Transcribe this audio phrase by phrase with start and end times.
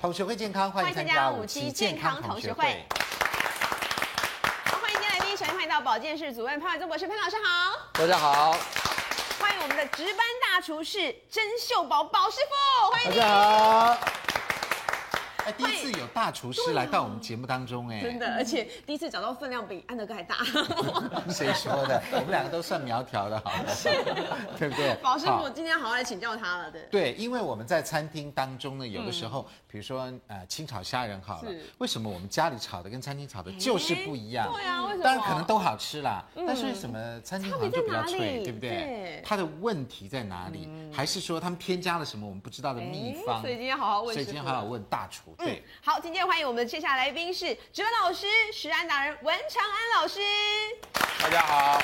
[0.00, 2.86] 同学会健康，欢迎参加五期健康同学会。
[4.64, 7.78] 好，欢迎今天来宾，首先欢迎到保健室主任潘伟宗博士，潘老师好。
[7.92, 8.56] 大家好。
[9.38, 13.16] 欢迎我们的值班大厨师甄秀宝宝师傅，欢迎你。
[13.16, 13.98] 大家好。
[15.50, 20.36] 哎，第一次有大厨师来到我们节目当中，哎，真的，而且第一次找到分量比安德哥还大。
[21.28, 22.00] 谁说的？
[22.12, 23.74] 我们两个都算苗条的，好的，
[24.58, 24.94] 对不对？
[25.02, 26.82] 宝师傅今天好好来请教他了，对。
[26.90, 34.52] 对，因为我们在餐厅当中呢，有的时候，比如说呃清炒虾仁好了，为什么我们家里炒的跟餐厅炒的就是不一样？
[34.52, 35.02] 对啊，为什么？
[35.02, 39.20] 当然可能都好吃啦，但是为什么餐厅好像就比较脆，对不对？
[39.24, 40.68] 它的问题在哪里？
[40.92, 43.40] 还是说他们添加了什么我们不知道的秘方？
[43.40, 45.34] 所以今天好好问，所以今天好好问大厨。
[45.40, 45.98] 对，好。
[45.98, 50.20] 今天欢迎我们的接下来来宾是植文老师、食安达人文长安老师。
[51.18, 51.82] 大家好。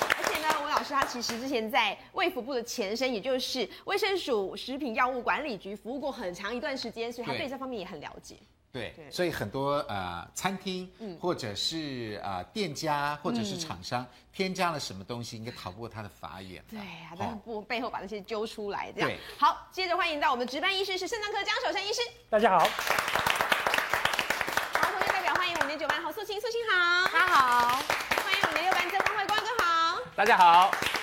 [0.00, 8.34] 而且呢，文老师他其实之前在卫福部的前身，也就是卫生署食品药物管理局服务过很长一段时间，所以他对这方面也很了解。
[8.76, 16.62] 对，对所以很多呃餐厅，或者是啊、呃、店家，或者是厂商、嗯、添加了什么东西，应该逃不过他的法眼。
[16.68, 19.08] 对啊，在不背后把那些揪出来，这样。
[19.08, 22.02] 对好，接着欢迎到我们的值班医师是肾脏科江守山医师。
[22.28, 22.58] 大家好。
[22.58, 22.68] 好，
[24.92, 27.08] 同学代表欢迎我们的九班侯素卿，素卿好。
[27.08, 27.76] 大家好。
[28.22, 30.00] 欢迎我们的六班曾光辉，光哥好。
[30.14, 30.95] 大家好。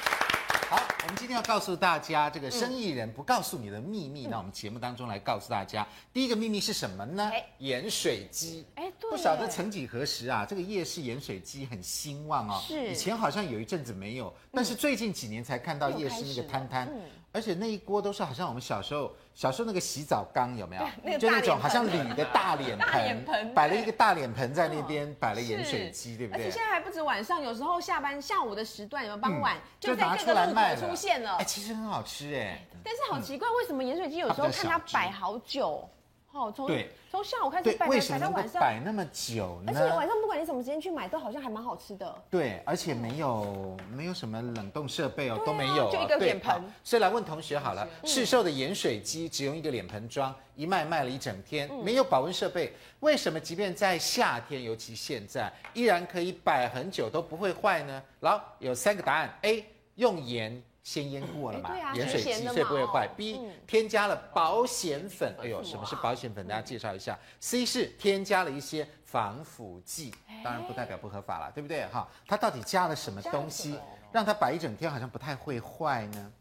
[1.16, 4.28] 今天要告诉大家这个生意人不告诉你的秘密。
[4.28, 7.32] 那、嗯、我们节目当中来告诉大家，第一个秘密是什么呢？
[7.60, 8.66] 盐水鸡。
[8.76, 9.12] 哎，对。
[9.12, 12.62] 不晓得曾几何时啊，这个夜市盐水鸡很兴旺哦。
[12.66, 12.92] 是。
[12.92, 16.88] 以前好像有一阵子没有，但是最近几年才看到夜市那个摊摊。
[16.88, 17.02] 嗯。
[17.34, 20.84] 而且那一锅都是好像我们小时候小时候那个洗澡缸有没有？
[21.04, 26.44] 那个就那种好像铝的大脸盆，摆了一个大脸盆在那边，摆了盐水鸡，对不对？
[26.44, 31.38] 而且现在还不止晚上，有时候下班下午的时段，有没有傍晚就在各个路口出现了。
[31.38, 32.64] 哎，其实很好吃哎。
[32.84, 35.90] 但是好奇怪，为什么盐水鸡有时候看它摆好久？
[36.34, 36.68] 哦，从
[37.12, 39.72] 从下午开始摆，为什么能够摆那么久呢？
[39.72, 42.24] 而且晚上不管你什么时间去买，都好像还蛮好吃的。
[42.28, 46.64] 对，而且没有没有什么冷冻设备哦，都没有，就一个脸盆。
[46.84, 58.02] 所以来问同学好了，市售的盐水鸡只用一个脸盆装，一卖卖了一整天，没有保温设备，为什么即便在夏天，尤其现在，依然可以摆很久都不会坏呢？
[58.20, 59.64] 然后有三个答案：A
[59.96, 60.64] 用盐。
[60.84, 63.08] 先腌过了嘛，盐水鸡所以不会坏。
[63.16, 66.46] B 添加了保险粉，哎呦，什么是保险粉？
[66.46, 67.18] 大家介绍一下。
[67.40, 70.14] C 是添加了一些防腐剂，
[70.44, 71.86] 当然不代表不合法了，对不对？
[71.86, 73.80] 哈，它到底加了什么东西，
[74.12, 76.32] 让它摆一整天好像不太会坏呢？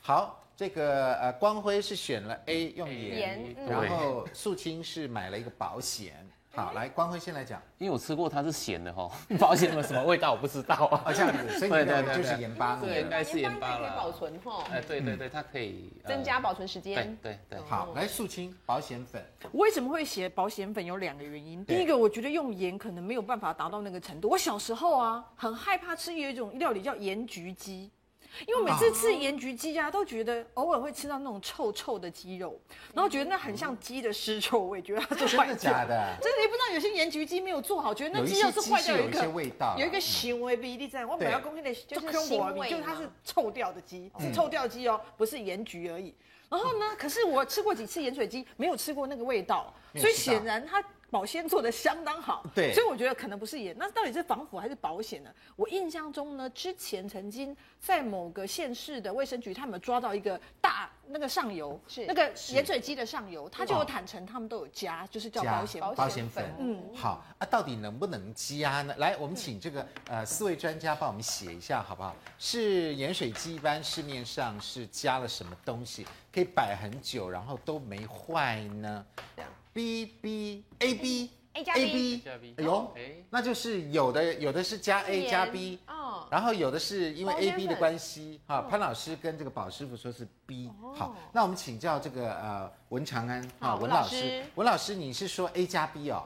[0.00, 6.14] 好，这个呃，光辉是选了 A 用盐，然后素清是买了一个保鲜。
[6.54, 9.10] 好，来光辉先来讲，因为我吃过，它是咸的哈，
[9.40, 11.12] 保险有什么味道我不知道啊。
[11.12, 13.88] 这样子，所以对对对，就是盐巴，对，应该是盐巴了。
[13.88, 14.64] 可以保存哈。
[14.70, 17.18] 哎，对对对，它可以增加保存时间。
[17.20, 17.58] 对对。
[17.68, 19.20] 好，来素清保险粉。
[19.52, 20.84] 为什么会写保险粉？
[20.84, 21.64] 有两个原因。
[21.64, 24.28] 第一个，我觉得用盐可能没有办法达到那个程度。
[24.28, 27.90] 我小时候啊，很害怕吃有一种料理叫盐焗鸡。
[28.46, 32.60] 因为每次吃盐焗鸡啊，都觉得偶尔会吃到那种臭臭的鸡肉，
[32.92, 35.46] 然后觉得那很像鸡的尸臭味，觉得它是坏掉。
[35.46, 36.16] 真的假的？
[36.20, 41.04] 真的，你不知道有些盐焗鸡没有做好，觉得那鸡肉是坏掉，有一个味道，有一个行为比例在。
[41.06, 46.14] 我本来公开的就是腥味，就是它是臭掉的鸡，是臭掉鸡哦，不是盐焗而已。
[46.48, 50.82] 然后呢，可是我吃过几次盐水鸡，没有吃过那个味道，所以显然它。
[51.14, 55.30] 保鲜做的相当好，对，所以我觉得可能不是盐，那到底是防腐还是保险呢？
[55.54, 66.52] 我印象中呢，之前曾经在某个县市的卫生局，他们抓到一个大那个上游，是那个盐水鸡的上游，他就有坦诚他们都有加，就是叫保险保险粉。
[66.58, 68.92] 嗯，好啊，到底能不能加呢？
[68.98, 72.16] 来，我们请这个呃四位专家帮我们写一下好不好？
[72.40, 79.06] 是盐水鸡一般市面上是加了什么东西可以摆很久，然后都没坏呢？
[79.36, 79.50] 这样。
[79.74, 82.22] B B A B A 加 B，
[82.56, 82.94] 哎呦，
[83.28, 94.94] 那就是有的有的是加 A 加 B，哦，然后有的是因为 A B 的关系，哈，潘老师跟这个宝师傅说是 B，好，那我们请教这个呃文长安啊文老师，文老师。
[94.94, 96.24] 你是说 A 加 B 哦，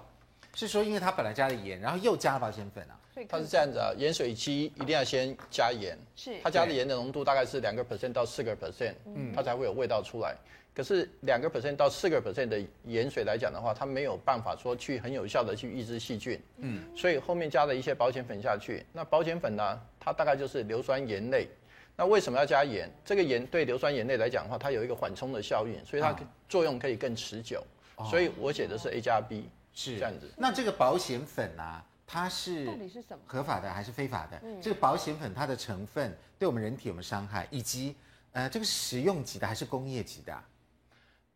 [0.54, 2.96] 是说因为它本来加了盐，然后又加了保鲜粉啊？
[3.28, 7.58] 它是这样子啊，盐水鸡一定要先加盐，是它加的盐的浓度大概是。
[7.60, 10.36] 两个 percent 到四个 percent，嗯，它才会有味道出来。
[10.78, 18.86] 可是两个 percent 到四个 percent 的盐水来讲的话，它没有办法说去很有效的去抑制细菌，嗯，所以后面加了一些保险粉下去。
[18.92, 21.48] 那保险粉呢，它大概就是硫酸盐类。
[21.96, 22.88] 那为什么要加盐？
[23.04, 26.16] 这个盐对硫酸盐类来讲的话，它有一个缓冲的效应，所以它
[26.48, 27.60] 作用可以更持久。
[27.96, 30.30] 啊、所以我写的是 A 加 B，是这样子。
[30.36, 33.24] 那这个保险粉啊，它是到底是什么？
[33.26, 34.40] 合法的还是非法的？
[34.44, 37.48] 嗯、这个保险粉它的成分对我们人体有没有伤害？
[37.50, 37.96] 以及
[38.30, 40.32] 呃，这个是食用级的还是工业级的？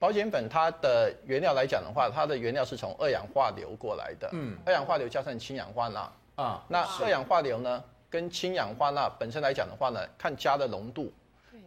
[0.03, 4.29] 保险粉它的原料来讲的话，它的原料是从二氧化硫过来的。
[4.33, 6.67] 嗯，二氧化硫加上氢氧化钠啊。
[6.67, 11.13] 那二氧化硫呢，跟氢氧化钠本身来讲的话呢，看加的浓度。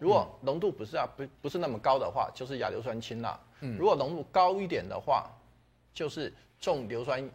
[0.01, 3.39] 如果浓度不是啊，不不是那么高的话，就是亚硫酸氢钠。
[3.61, 5.31] 嗯，如果浓度高一点的话，
[5.93, 7.25] 就是重硫酸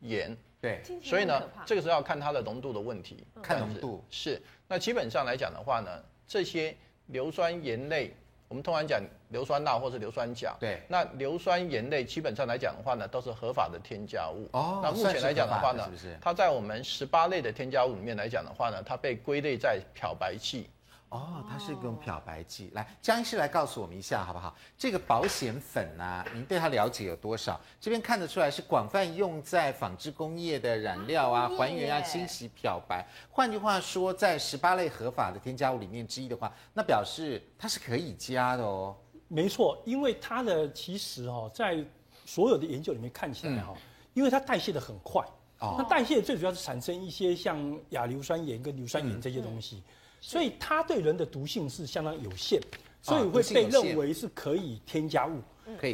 [0.00, 0.36] 盐。
[0.60, 3.26] 对，所以呢，这个时候要看它的浓度的问题。
[3.42, 4.38] 看浓度是。
[4.68, 5.90] 那基本上来讲的话呢，
[6.26, 6.76] 这些
[7.06, 8.14] 硫酸盐类。
[8.50, 14.48] 我们通常讲硫酸钠或是硫酸钾，对，那硫酸盐类基本上来讲的话呢，都是合法的添加物。
[14.50, 20.68] 哦，那目前来讲的话呢，是是它在我们十八类的添加物里面来讲的话呢，它被归类在漂白剂。
[21.10, 22.70] 哦，它是一种漂白剂。
[22.72, 24.56] 来，江医师来告诉我们一下好不好？
[24.78, 27.60] 这个保险粉呢、啊，您对它了解有多少？
[27.80, 33.04] 这边看得出来是广泛用在纺织工业的染料啊、还原啊、清洗、漂白。
[33.28, 38.96] 换句话说，在十八类合法的添加物里面之一的话，那表示它是可以加的哦。
[39.26, 41.84] 没错，因为它的其实哦，在
[42.24, 43.82] 所有的研究里面看起来哈、嗯，
[44.14, 45.26] 因为它代谢的很快。
[45.58, 45.74] 哦。
[45.76, 49.78] 那代谢最主要是产生一些像亚硫酸盐跟硫酸盐这些东西。
[49.78, 49.84] 嗯嗯
[50.20, 52.60] 所以它对人的毒性是相当有限，
[53.00, 55.40] 所以会被认为是可以添加物。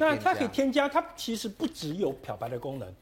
[0.01, 2.93] 那它可以添加，它其实不只有漂白的功能。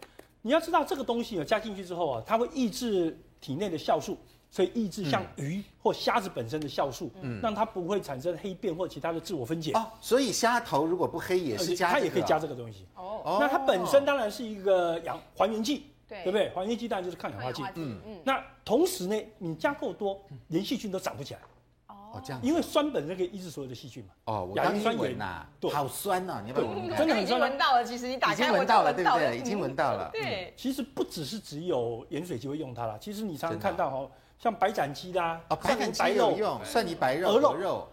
[0.42, 4.18] 你要知道这个东西啊，加进去之后啊，它会抑制体内的酵素，
[4.50, 9.72] 所以抑制像鱼或虾子本身的酵素，嗯，让它不会产生黑便或其他的自我分解。
[9.72, 12.86] 哦，所以虾头如果不黑也是加，它也可以加这个东西。
[12.96, 15.86] 哦，那它本身当然是一个氧还原剂。
[16.08, 16.50] 对，对不对？
[16.54, 17.62] 还原剂当然就是抗氧化剂。
[17.74, 18.20] 嗯嗯。
[18.24, 21.40] 那同时呢，你加够多，连细菌都长不起来。
[21.88, 22.40] 哦，这样。
[22.42, 24.10] 因为酸本身可以抑制所有的细菌嘛。
[24.24, 26.96] 哦，我刚酸盐呐，对，好酸呐，你要不要闻闻？
[26.96, 27.40] 真的很酸。
[27.40, 29.38] 闻到了，其实你打开已经闻到了，对不对？
[29.38, 30.10] 已经闻到了。
[30.12, 30.52] 对。
[30.56, 37.88] 其实不只是只有盐水鸡会用它啦，其实你常常看到哈，像白斩鸡啦，哦，白斩鸡有用，蒜泥白肉、鹅肉。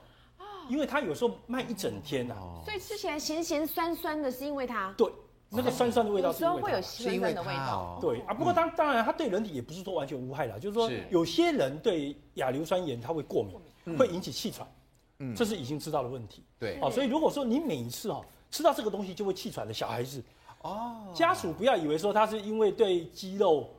[0.69, 2.35] 因为它有时候卖一整天呐。
[2.63, 4.93] 所以吃起来咸咸酸酸的，是因为它。
[4.95, 5.11] 对。
[5.53, 8.33] 那个酸酸的味道是因为会有酸酸的味道，对啊。
[8.33, 14.67] 不过当当然，它对人体也不是说完全无害啦，就是说有些人对亚硫酸盐它会过敏，会引起气喘，
[15.19, 16.43] 嗯，这是已经知道的问题。
[16.57, 20.23] 对，哦，所以如果说你每一次哦吃到这个东西就会气喘的小孩子，
[20.61, 23.69] 哦，家属不要以为说他是因为对肌肉。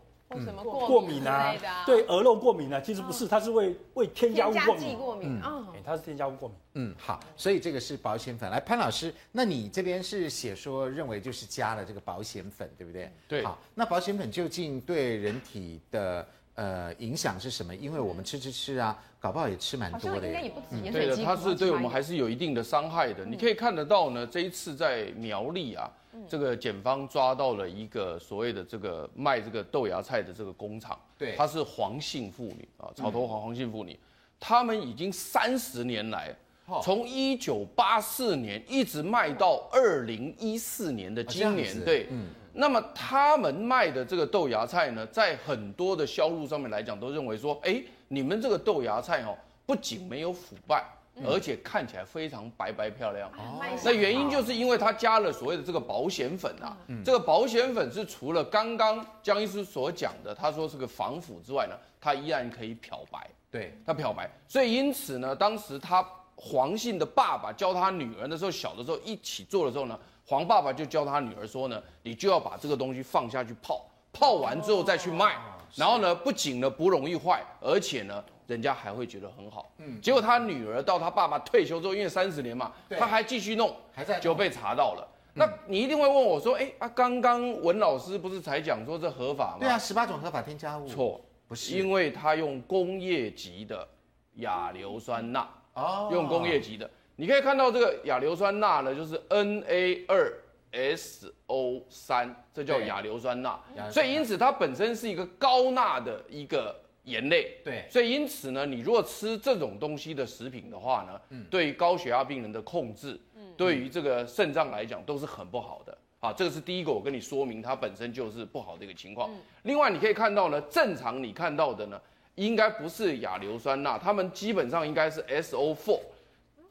[0.40, 1.54] 什么过敏啊？
[1.86, 2.80] 对鹅肉过敏啊？
[2.80, 4.96] 其实不是，它是为为添加物过敏。
[4.96, 6.56] 过敏啊，它是添加物过敏。
[6.74, 8.50] 嗯，好，所以这个是保险粉。
[8.50, 13.12] 来，潘老师，那你这边是写说认为就是加了这个保险粉，对不对？
[13.28, 13.44] 对。
[13.44, 17.74] 好，那保险粉究竟对人体的呃影响是什么？
[17.74, 20.26] 因为我们吃吃吃啊，搞不好也吃蛮多的。
[20.26, 21.08] 应该也不止盐水鸡。
[21.08, 23.24] 对的，它是对我们还是有一定的伤害的。
[23.24, 25.90] 你可以看得到呢，这一次在苗栗啊。
[26.28, 33.98] 这个检方抓到了一个所谓的这个卖这个豆芽菜的这个工厂，对，他是黄姓妇女啊，草头黄黄姓妇女，
[34.38, 36.36] 他们已经三十年来，
[36.82, 50.84] 从一九八四年一直卖到二零一四年的今年，对，嗯，那么他们卖的这个豆芽菜呢，在很多的销路上面来讲，都认为说，哎，你们这个豆芽菜哦，不仅没有腐败。
[51.26, 66.02] 而且看起来非常白白漂亮，哦，那原因就是因为它加了所谓的这个保险粉啊，嗯，这个保险粉是除了刚刚江医师所讲的，他说是个防腐之外呢，它依然可以漂白，对，它漂白，所以因此呢，当时他
[66.34, 75.36] 黄姓的爸爸教他女儿的时候，小的时候一起做的时候呢，黄爸爸就教他女儿说呢，你就要把这个东西放下去泡，泡完之后再去卖，
[75.74, 78.24] 然后呢，不仅呢不容易坏，而且呢。
[78.48, 85.08] 人家还会觉得很好，嗯，结果他女儿到他爸爸退休之后，因为三十年嘛，他还继续弄，还在就被查到了。
[85.32, 89.58] 那你一定会问我说，哎啊，刚刚文老师不是才讲说这合法吗？
[89.60, 90.86] 对啊，十八种合法添加物。
[90.86, 93.88] 错，不是，因为他用工业级的
[94.34, 96.90] 亚硫酸钠，哦，用工业级的，
[97.22, 103.60] 你可以看到这个亚硫酸钠呢，就是 Na 二 SO 三这叫亚硫酸钠，
[103.92, 106.76] 所以因此它本身是一个高钠的一个。
[107.04, 107.58] 盐类。
[107.64, 115.98] 对，所以因此呢，你如果吃这种东西的食品的话呢，嗯，对于高血压病人的控制，嗯，对于这个肾脏来讲都是很不好的。
[116.20, 119.28] 啊，这个是第一个，我跟你说明它本身就是不好的一个情况。
[119.32, 122.00] 嗯，另外你可以看到呢，正常你看到的呢，
[122.36, 125.98] 应该不是亚硫酸钠，它们基本上应该是 SO4，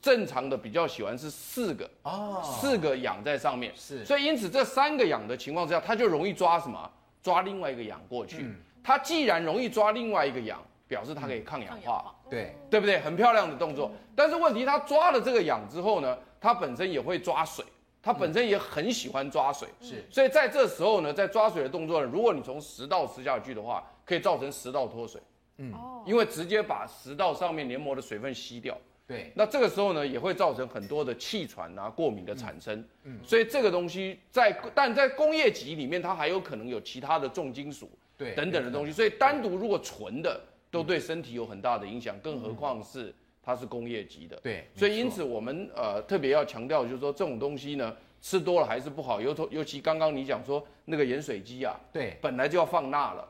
[0.02, 3.72] 正常的比较喜欢是四个哦，四个氧在上面。
[3.76, 6.92] 是，所以因此这三个氧的情况之下，它就容易抓什么？
[7.22, 8.42] 抓另外一个氧过去。
[8.42, 8.56] 嗯。
[8.84, 12.56] 它既然容易抓另外一个氧，表示它可以抗氧化，对。
[12.70, 13.00] 对不对？
[13.00, 13.92] 很漂亮的动作。
[14.16, 17.64] 但是问题，它抓了这个氧之后呢，它本身也会抓水，
[18.02, 20.04] 它本身也很喜欢抓水，是。
[20.10, 25.22] 所以在这时候呢，在抓水的动作呢，如果你从食道吃下去的话，可以造成食道脱水，
[25.58, 25.72] 嗯，
[26.08, 28.76] 因为直接把食道上面黏膜的水分吸掉。
[29.12, 32.82] 对，那这个时候呢，也会造成很多的气喘啊、过敏的产生。
[33.04, 38.92] 嗯，所以这个东西在，但在工业级里面，它还有可能有其他的重金属，对，等等的东西。
[38.94, 40.40] 所以单独如果纯的，
[40.70, 43.14] 都对身体有很大的影响，更何况是
[43.44, 44.38] 它是工业级的。
[44.38, 49.20] 对，所以因此我们呃特别要强调，就是说这种东西呢，吃多了还是不好。
[49.20, 53.28] 尤尤其刚刚你讲说那个盐水鸡啊，对，本来就要放钠了。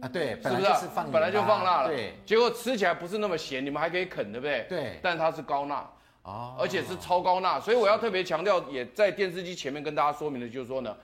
[0.00, 0.88] 啊，对，是不是？
[1.12, 4.66] 本来就放辣了，对，结果吃起来不是那么咸，你们还可以啃，对不对？
[4.68, 5.88] 对，但它是高钠，
[6.22, 10.96] 哦，而且是超高钠，所以我要特别强调，也在电视机前面跟大家说明的，就是说呢，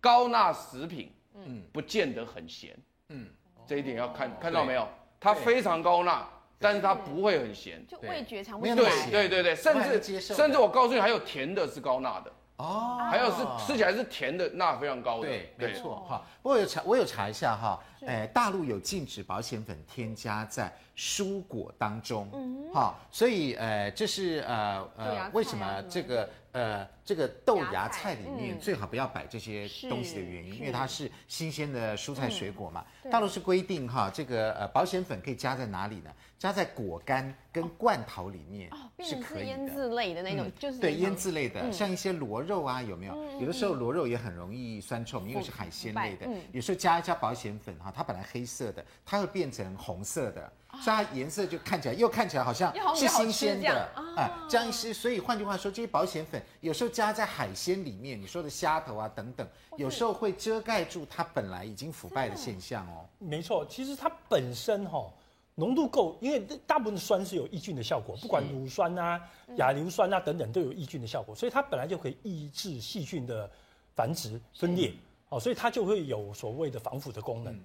[0.00, 2.76] 高钠食品，嗯，不见得很咸，
[3.08, 3.26] 嗯，
[3.66, 4.86] 这一点要看看到没有？
[5.18, 6.26] 它非常高钠，
[6.58, 12.32] 但是它不会很咸，就味觉尝不出来，对对对，甚至甚至我告诉你，还有甜的是高钠的。
[12.60, 15.26] 哦，还有是吃起来是甜的，钠非常高的。
[15.26, 16.22] 对，没错哈。
[16.42, 32.84] 不过有查，我有查一下哈，哎，大陆有禁止保险粉添加在蔬果当中，嗯，好，所以呃，这是呃呃，为什么这个呃这个豆芽菜里面最好不要摆这些东西的原因，因为它是新鲜的蔬菜水果嘛。
[33.10, 36.10] 大陆是规定哈，这个呃保险粉可以加在哪里呢？
[36.38, 39.44] 加在果干跟罐头里面是可以的。
[39.44, 43.40] 腌制类的那种，就是对腌制类的，像一些螺肉啊，有没有？
[43.40, 46.26] 有的时候螺肉也很容易酸臭，因为是海鲜类的。
[46.52, 54.46] 有时候加一加保险粉哈，它本来黑色的，它会变成红色的，所以它颜色就看起来又看起来好像是新鲜的啊。
[54.48, 59.46] 这样是，所以换句话说，这些保险粉有时候加在海鲜里面，你说的虾头啊等等，
[59.76, 63.06] 有时候会遮盖住它本来已经腐败的现象哦。
[63.18, 65.12] 没错，其实它本身哈。
[65.56, 69.20] 浓度够，因为大部分的酸是有抑菌的效果，不管乳酸啊、
[69.56, 73.50] 亚硫酸啊等等都有抑菌的效果，所以它本来就可以抑制细菌的
[73.94, 74.94] 繁殖分裂，
[75.28, 77.52] 哦，所以它就会有所谓的防腐的功能。
[77.52, 77.60] 嗯，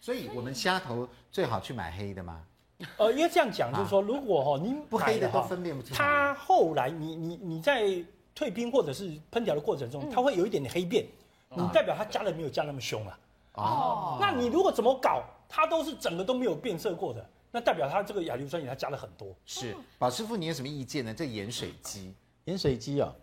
[0.00, 2.42] 所以我们虾头最好去买黑的吗？
[2.98, 11.06] 呃，因为这样讲就是说，如果哈您不黑的都分辨不出来，它后来你你你在退冰或者是烹调的过程中，它会有一点点黑变，
[11.50, 13.18] 你代表它加的没有加那么凶了。
[13.54, 15.22] 哦，那你如果怎么搞？
[15.48, 19.28] 它都是整个都没有变色过的，那代表它这个亚硫酸盐它加了很多。
[19.46, 21.14] 是，宝师傅，你有什么意见呢？
[21.14, 22.12] 这盐水鸡，
[22.46, 23.14] 盐水鸡啊，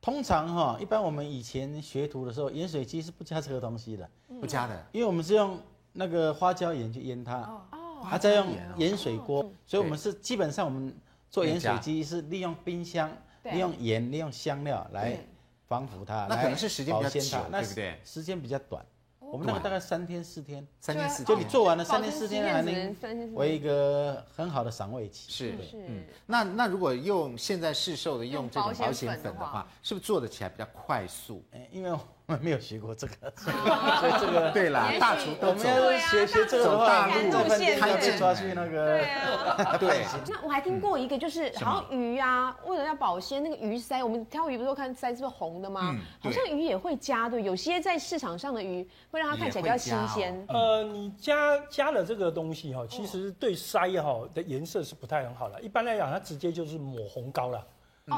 [0.00, 5.56] 通常哈，一般我们以前学徒的时候，盐水鸡是不加这个东西的，不加的，因为我们是用
[5.92, 7.38] 那个花椒盐去腌它，
[7.72, 10.94] 哦，还在用盐水锅，所以我们是基本上我们
[11.30, 13.10] 做盐水鸡是利用冰箱，
[13.44, 15.18] 利用盐，利用香料来
[15.66, 18.00] 防腐它，那可能是时间比较长，对不对？
[18.04, 18.84] 时间比较短。
[19.20, 25.30] 我们那个大概三天四天，三天四天，就你做完了三天四天还能为一个很好的赏味期。
[25.30, 31.44] 是，嗯，那那如果用现在市售的用这种保险粉的话，是不是做的起来比较快速？
[31.52, 31.98] 哎，因为。
[32.28, 39.00] 我们没有学过这个， 所以这个对啦，大厨都没有学学这个的话，路线他就抓去那个。
[39.80, 45.96] 对，那我还听过一个，就是好像鱼啊，为了要保鲜，那个鱼鳃，我们挑鱼不是都看鳃是不是红的吗？
[46.20, 50.44] 好像鱼也会加，对，有些在市场上的鱼会让它看起来比较新鲜。
[50.48, 55.58] 呃，你加加了这个东西哈，其实对鳃哈的颜色是不太很好了。
[55.62, 57.66] 一般来讲，它直接就是抹红膏了。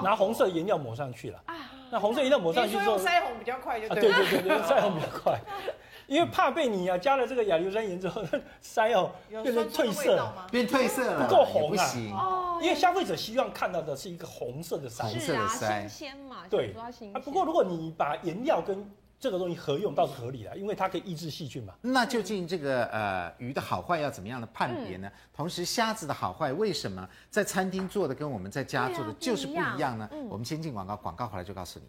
[0.03, 1.43] 拿红色颜料抹上去了，
[1.91, 4.01] 那红色颜料抹上去之后，用腮红比较快就对。
[4.03, 5.39] 对对对对，腮红比较快，
[6.07, 8.23] 因为怕被你啊加了这个亚硫酸盐之后，
[8.63, 9.11] 腮哦
[9.43, 12.59] 变成褪色，变褪色了，不够红啊。
[12.63, 16.45] 因为消费者希望看到的是一个红色的腮，红色的腮，新鲜嘛。
[16.51, 16.75] 对。
[16.75, 18.89] 啊，不过如果你把颜料跟
[19.21, 21.75] 这个东西合用倒是合理的，因为它可以抑制细菌嘛。
[21.83, 25.07] 那究竟这个呃鱼的好坏要怎么样的判别呢？
[25.07, 30.09] 嗯、同时虾子的好坏为什么在餐厅做的跟我们在家做的就是不一样呢？
[30.11, 31.85] 嗯、我们先进广告，广告回来就告诉你。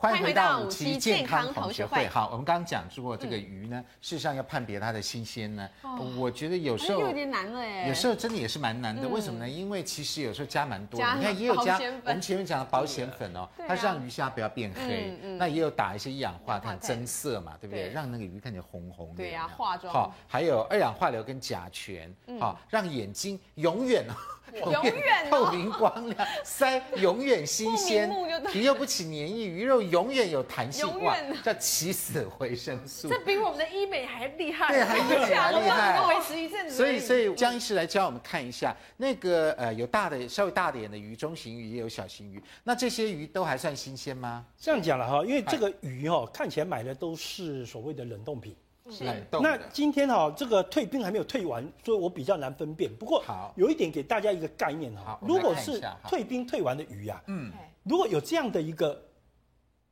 [0.00, 2.08] 欢迎回到五期健康同学会。
[2.08, 5.68] 好，我们刚刚讲过这个鱼呢，事实上要判别它的新鲜呢，
[6.16, 7.86] 我觉得有时候有点难了哎。
[7.86, 9.46] 有时候真的也是蛮难的，为什么呢？
[9.46, 17.90] 因为其实有时候加蛮多，你看也有加我们前面讲的保险粉哦，它是让鱼虾不要变黑，那也有打一些一氧化碳增色嘛，对不对？
[17.90, 19.16] 让那个鱼看起来红红的。
[19.16, 19.92] 对呀，化妆。
[19.92, 24.06] 好，还有二氧化硫跟甲醛，好，让眼睛永远
[24.54, 28.10] 永远透明光亮， 鳃永远新鲜，
[28.50, 33.08] 皮又不起黏液，鱼肉永远有弹性，哇，叫起死回生素。
[33.08, 36.06] 这比我们的医美还厉害，对，还厉害，厉害。
[36.08, 36.74] 维持一阵子。
[36.74, 44.44] 所以，所以江医师来教我们看一下，那个呃，有大的、稍微大点的鱼，中型鱼也有小型鱼，那这些鱼都还算新鲜吗？
[44.58, 48.54] 这样讲了哈，因为这个鱼哦，看起来买的都是所谓的冷冻品。
[48.90, 52.90] 是，那今天哈，这个退冰还没有退完，所以我比较难分辨。
[52.96, 57.52] 不过好，有一点给大家一个概念哈，如果是退冰退完的鱼啊，嗯，
[57.84, 59.00] 如果有这样的一个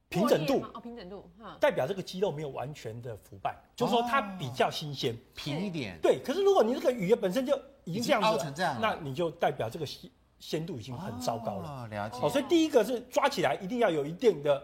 [0.09, 5.99] 平整度哦，平整度哈，代表这个肌肉没有完全的腐败，就是说它比较新鲜，平一点。
[6.01, 11.69] 对，可是如果你这个鱼本身就已经这样子那你就代表这个鲜鲜度已经很糟糕了。
[11.69, 12.19] 哦，了解。
[12.23, 14.63] 哦，所以第一个是抓起来一定要有一定的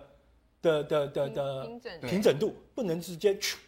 [0.63, 1.69] 的的的的
[2.01, 3.59] 平整度，不能直接去。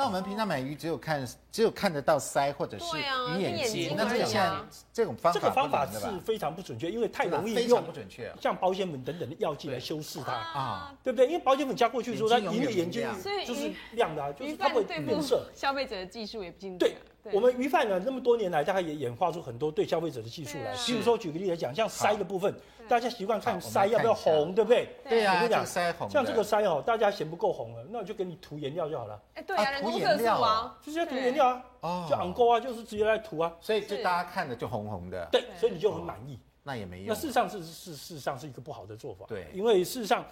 [0.00, 2.84] 那我们平常买鱼只有看只有看得到鳃或者是
[3.36, 4.50] 鱼眼睛，那这个现在
[4.94, 11.26] 这种方法这个方法是非常不准确，因为太容易用不准确，像保险粉等等的药剂来修饰它啊，对不对？
[11.26, 13.06] 因为保险粉加过去之后，它鱼的眼睛
[13.44, 15.46] 就是亮的，就是它会变色。
[15.54, 16.78] 消费者的技术也不进步。
[16.78, 16.96] 对，
[17.32, 20.74] 我们鱼贩呢，那么多年来，大概也演化出很多对消费者的技术来。
[20.86, 22.54] 比如说举个例子来讲，像鳃的部分。
[22.88, 24.88] 大家习惯看鳃要不要红，对不对？
[25.08, 25.64] 对呀，我跟你讲，
[26.10, 29.22] 像这个鳃哦，大家嫌不够红了，那我就给你涂颜料就好了。
[29.34, 35.28] 哎，对啊，涂颜料啊，就直接涂颜料啊，哦，就昂勾啊，就是直接来涂啊，所以就大家看着就红红的。
[35.30, 36.36] 对，所以你就很满意。
[36.64, 37.08] 那也没用。
[37.08, 39.24] 那事实上是是事实上是一个不好的做法。
[39.28, 40.24] 对，因为事实上。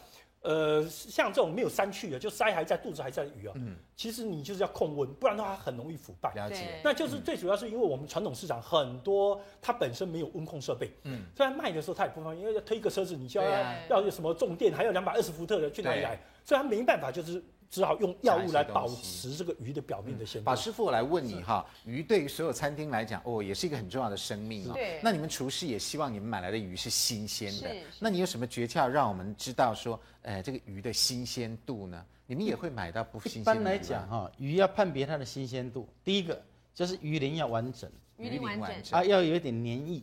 [0.42, 6.32] 呃，像这种没有删去的，就鳃还在肚子还在的鱼啊，嗯，其实你就是要控温，不然的话它很容易腐败。
[6.34, 6.80] 了解。
[6.84, 13.50] 那就是最主要是因为我们传统市场很多它本身没有温控设备，嗯，所以卖的时候它也不方便，因为要推一个车子，你就要
[13.90, 17.42] 要有什么重电，还有两百二十伏特的去哪里来，所以它没办法就是。
[17.70, 20.44] 只好用药物来保持这个鱼的表面的鲜度。
[20.46, 24.72] 宝师傅，我来问你哈，鱼对于所有餐厅来讲，哦，也是一个很重要的生命。
[24.72, 25.00] 对。
[25.02, 27.68] 那你们厨师也希望你们买来的鱼是新鲜的。
[27.98, 32.04] 那你有什么诀窍让我们知道说，呃，这个鱼的新鲜度呢？
[32.26, 33.54] 你们也会买到不新鲜的鱼？
[33.54, 36.42] 一般来讲哈，鱼要判别它的新鲜度，第一个
[36.74, 40.02] 就是鱼鳞要完整，鱼鳞完整啊，要有一点黏液。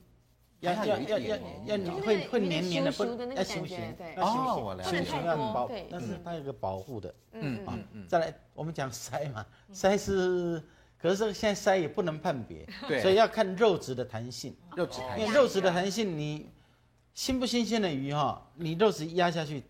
[0.74, 3.06] 要要要要要你会会黏黏的不
[3.36, 3.78] 要行不行，
[4.18, 5.04] 哦，我了解。
[5.04, 10.62] 行要保，但是它有个保护的，嗯啊，再来我们讲鳃嘛，鳃是，
[10.98, 16.50] 可是这个现在鳃也不能判别，对，所以要看肉质的弹性，肉质，因为肉质的弹性，你
[17.14, 19.64] 新不新鲜的鱼哈，你肉质压下去。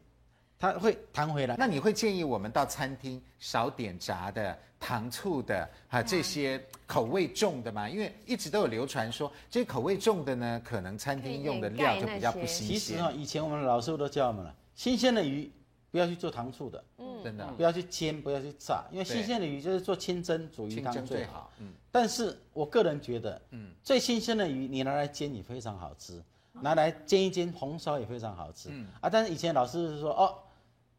[0.57, 1.55] 它会弹回来。
[1.57, 7.89] 那你会建议我们到餐厅少点炸的、糖醋的，哈，这些口味重的吗？
[7.89, 12.67] 因为一直都有流传说，这些口味重的呢，可能餐厅用的料就比较不新鲜。
[12.67, 15.51] 其实啊，以前我们老师傅都教我们了，新鲜的鱼
[15.91, 21.51] 不要去做糖醋的，嗯，真的，不要去煎，不要去炸，因为新鲜的鱼就是做清蒸煮鱼汤最好。
[21.59, 26.21] 嗯，但是我个人觉得，嗯，最新鲜的鱼你拿来煎也非常好吃，
[26.53, 28.69] 拿来煎一煎红烧也非常好吃。
[28.71, 30.33] 嗯啊，但是以前老师是说哦。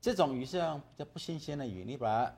[0.06, 2.32] 这种鱼是要比较不新鲜的鱼，你把它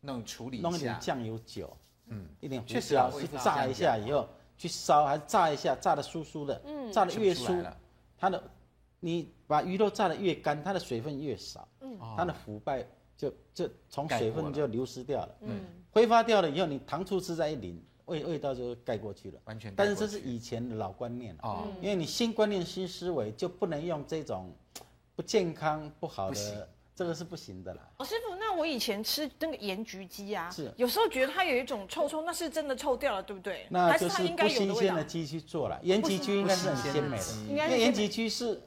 [0.00, 7.62] 弄处理，弄一点酱油酒，嗯，一点胡椒去炸一下以后去烧，还是炸一下，炸的酥酥的，嗯，炸的越酥，
[8.16, 8.42] 它的
[9.00, 12.86] 你把鱼肉炸的越干，它的水分越少，嗯，它的腐败
[13.18, 19.74] 就就从水分就流失掉了，嗯，挥发掉了以后，你糖醋汁再一淋，味味道就盖过去了，完全。
[19.76, 24.50] 但是这是以前的老观念哦，因为你新观念、新思维就不能用这种
[25.14, 26.66] 不健康、不好的。
[27.00, 27.80] 这个是不行的啦。
[27.96, 30.70] 老师傅，那我以前吃那个盐焗鸡啊，是。
[30.76, 33.66] 有时候觉得它有一种臭臭，那是真的臭掉了，对不对？
[33.70, 35.80] 那就是不新鲜的鸡去做了。
[35.82, 38.60] 盐焗鸡应该是很鲜美的，因为盐焗鸡是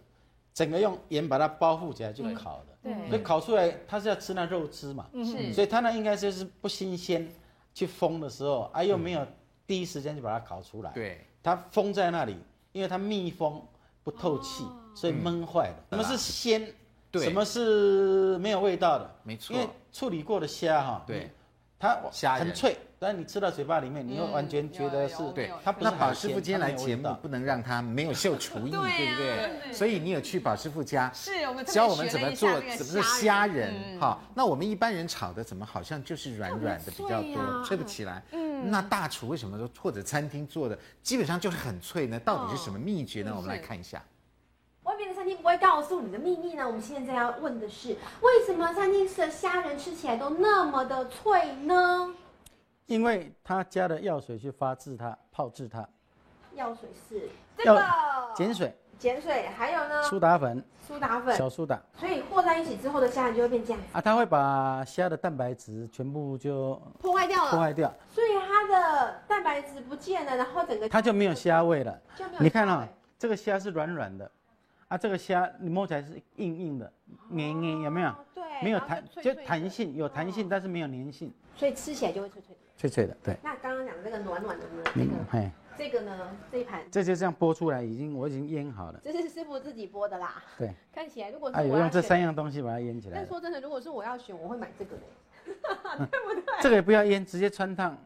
[0.52, 7.32] 整个用盐把它包覆起来就烤的，对，所以烤出来它是要吃那肉汁嘛，是，所以它那应该就是不新鲜，
[7.72, 9.24] 去封的时候啊又没有
[9.67, 12.36] 第一时间就把它烤出来，对，它封在那里，
[12.72, 13.63] 因为它密封
[14.04, 14.65] 不透气，
[14.96, 15.76] 所以闷坏了。
[15.91, 16.17] 什么是
[17.19, 17.30] 鲜？
[17.30, 19.15] 什么是没有味道的？
[19.23, 21.32] 没错，因为处理过的虾哈，对，
[21.80, 25.91] 它虾很脆，但你吃到嘴巴里面，你会完全觉得是，对，它不是。
[25.91, 29.73] 那宝师傅今天来节目，不能让他没有秀厨艺， 对不对？
[29.73, 34.17] 所以你有去宝师傅家，是我们教我们怎么做，怎么是虾仁哈？
[34.34, 38.23] 那我们一般人炒的怎么好像就是软软的比较多，脆不起来。
[38.32, 42.17] 嗯，那大厨为什么说或者餐厅做的基本上就是很脆呢？
[42.21, 43.34] 到底是什么秘诀呢？
[43.36, 44.02] 我们来看一下。
[45.23, 46.67] 餐厅不会告诉你的秘密呢？
[46.67, 52.13] 我们现在要问的是，为什么餐厅的虾仁吃起来都那么的脆呢？
[52.88, 55.88] 因为他加了药水去发制它、泡制它。
[56.55, 57.81] 药水是这个
[58.36, 60.03] 碱水，碱水还有呢？
[60.03, 61.81] 苏打粉，苏打粉，小苏打。
[61.97, 64.01] 所以和在一起之后的虾仁就会变这样啊？
[64.01, 67.89] 它会把虾的蛋白质全部就破坏掉了，破坏掉。
[68.13, 71.97] 所以它的蛋白质不见了，然后整个它就没有虾味了。
[72.13, 72.39] 就没有。
[72.41, 72.86] 你看啊，
[73.17, 74.29] 这个虾是软软的。
[74.93, 76.93] 啊，这个虾你摸起来是硬硬的，
[77.29, 78.13] 黏黏有没有？
[78.36, 82.62] 对，没有弹，就弹性有弹性，但是没有粘性，所以吃起来就会脆脆的。
[82.77, 83.36] 脆脆的，对。
[83.41, 84.84] 那刚刚讲的这个暖暖的呢？
[84.93, 86.38] 这个，嘿，这个呢？
[86.51, 89.01] 这一盘，这就这样剥出来，已经我已经腌好了。
[89.03, 90.43] 这是师傅自己剥的啦。
[90.60, 90.71] 对。
[90.93, 93.17] 看起来如果是我用这三样东西把它腌起来。
[93.17, 96.43] 但说真的，如果是我要选，我会买这个的， 对不对？
[96.62, 97.97] 这个也不要腌，直接穿烫，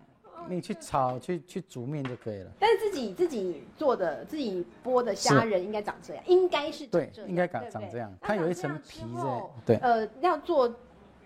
[0.49, 2.51] 你去炒去去煮面就可以了。
[2.59, 8.13] 但是自己自己做的自己剥的虾仁应该长这样，应该是对，应该长长这样。
[8.21, 9.43] 它有一层皮在。
[9.65, 10.73] 对，呃，要做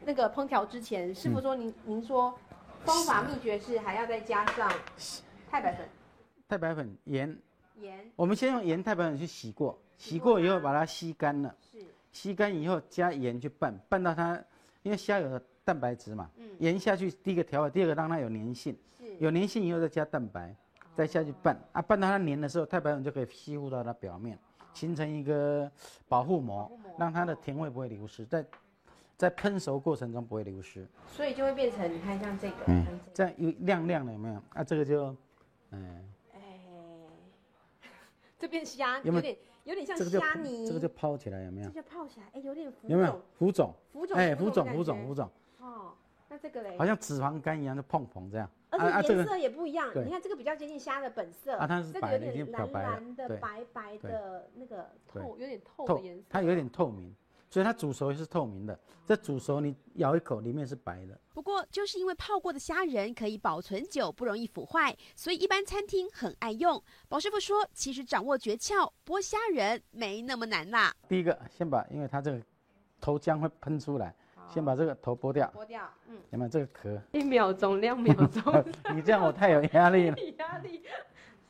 [0.03, 2.33] 那个烹调之前，师傅说您您说
[2.83, 4.71] 方法秘诀是还要再加上
[5.49, 5.87] 太白粉、
[6.47, 7.37] 太白粉、盐、
[7.79, 8.11] 盐。
[8.15, 11.55] 我们先用盐、太白粉去洗过，洗过以后把它吸干了。
[11.71, 11.79] 是。
[12.11, 14.37] 吸干以后加盐去拌，拌到它，
[14.83, 16.29] 因为虾有蛋白质嘛，
[16.59, 18.75] 盐下去第一个调味，第二个让它有粘性，
[19.19, 20.55] 有粘性以后再加蛋白，
[20.95, 24.37] 再下去拌啊，拌到它粘的时候，太白粉就可以吸附到它表面，
[24.73, 25.69] 形成一个
[26.07, 28.45] 保护膜，让它的甜味不会流失，在
[29.17, 34.35] 在喷熟过程中不会流失，所以就会变成你看像这个，嗯，这样有亮亮的有没有？
[34.53, 35.15] 啊，这个就，
[35.71, 36.39] 嗯，哎，
[38.37, 39.37] 这边虾有点。
[39.63, 41.69] 有点像虾泥，这个就泡起来有没有？
[41.69, 43.71] 这就泡起来，哎，有点浮有没有浮肿？
[43.93, 45.29] 浮肿，哎，浮肿，浮肿，浮肿。
[45.59, 45.93] 哦，
[46.31, 46.77] 那这个嘞？
[46.77, 48.49] 好像脂肪肝一样，就碰碰这样。
[48.69, 56.23] 而且颜色也不一样，你看这个比较接近虾的本色，啊，它是白的，有点蓝蓝的、白白的那个透，有点透的颜色。
[56.29, 57.13] 它有点透明。
[57.49, 61.19] 所以它煮熟是透明的，这煮熟你咬一口，里面是白的。
[61.33, 66.81] 不过就是因为泡过的虾仁可以保存久，不容易腐坏，所以一般餐厅很爱用。
[67.09, 70.93] 宝师傅说，其实掌握诀窍，剥虾仁没那么难啦。
[71.09, 72.41] 第一个，先把，因为它这个
[73.01, 74.15] 头浆会喷出来，
[74.51, 75.51] 先把这个头剥掉。
[75.55, 76.17] 剥掉，嗯。
[76.29, 77.01] 有没有这个壳？
[77.11, 78.63] 一秒钟，两秒钟。
[78.93, 80.17] 你这样我太有压力了。
[80.37, 80.83] 压力，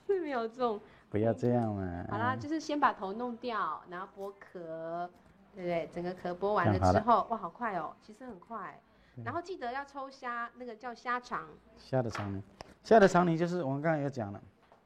[0.05, 0.79] 四秒钟。
[1.09, 2.05] 不要这样嘛。
[2.09, 5.09] 好啦，就是先把头弄掉，然后剥壳。
[5.53, 5.89] 对不对？
[5.91, 8.79] 整个壳剥完了之后，哇，好快哦，其实很快。
[9.21, 11.45] 然后记得要抽虾，那个叫虾肠。
[11.77, 12.41] 虾的肠泥，
[12.85, 14.41] 虾的肠泥就是我们刚才有讲了。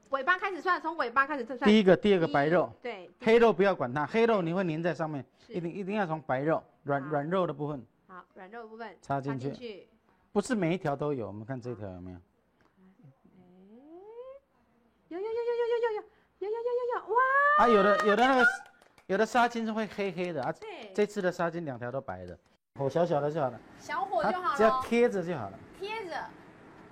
[0.09, 1.59] 尾巴开始算，从尾巴开始算。
[1.59, 2.67] 第一个，第二个白肉。
[2.81, 3.07] 对。
[3.21, 7.85] 黑肉不要管它，黑肉你会粘在上面，一定一定要从白肉软软肉的部分。
[8.15, 9.89] 好，软肉的部分插进去。
[10.31, 12.17] 不是每一条都有，我们看这条有没有？
[15.09, 15.99] 有有有有有有有
[16.39, 17.19] 有有有有有有哇！
[17.59, 18.45] 啊，有的有的那个。
[19.07, 22.35] 有的纱巾是会黑黑的啊，对，这次的纱巾两条都白的，
[22.73, 26.27] 火小小的就好了，小火就好了，只要贴着就好了，贴着，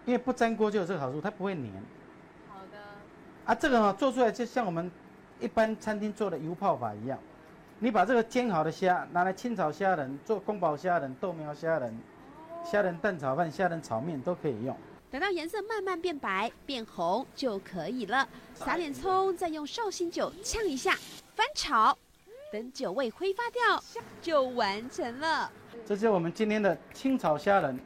[0.06, 1.66] 因为不粘锅就有这个好处，它不会粘。
[2.48, 2.78] 好的。
[3.46, 4.92] 啊，这个呢做出来就像我们
[5.40, 7.18] 一般餐厅做的油泡法一样，
[7.84, 11.94] 你把这个煎好的虾拿来清炒虾仁，做宫保虾仁、豆苗虾仁、
[12.64, 14.74] 虾仁蛋炒饭、虾仁炒面都可以用。
[15.12, 20.94] 等到颜色慢慢变白、变红就可以了，撒点葱，再用绍兴酒呛一下，
[21.36, 21.98] 翻炒。
[22.54, 23.84] 等酒味挥发掉，
[24.22, 25.52] 就完成了。
[25.86, 27.78] 这是我们今天的清炒虾仁。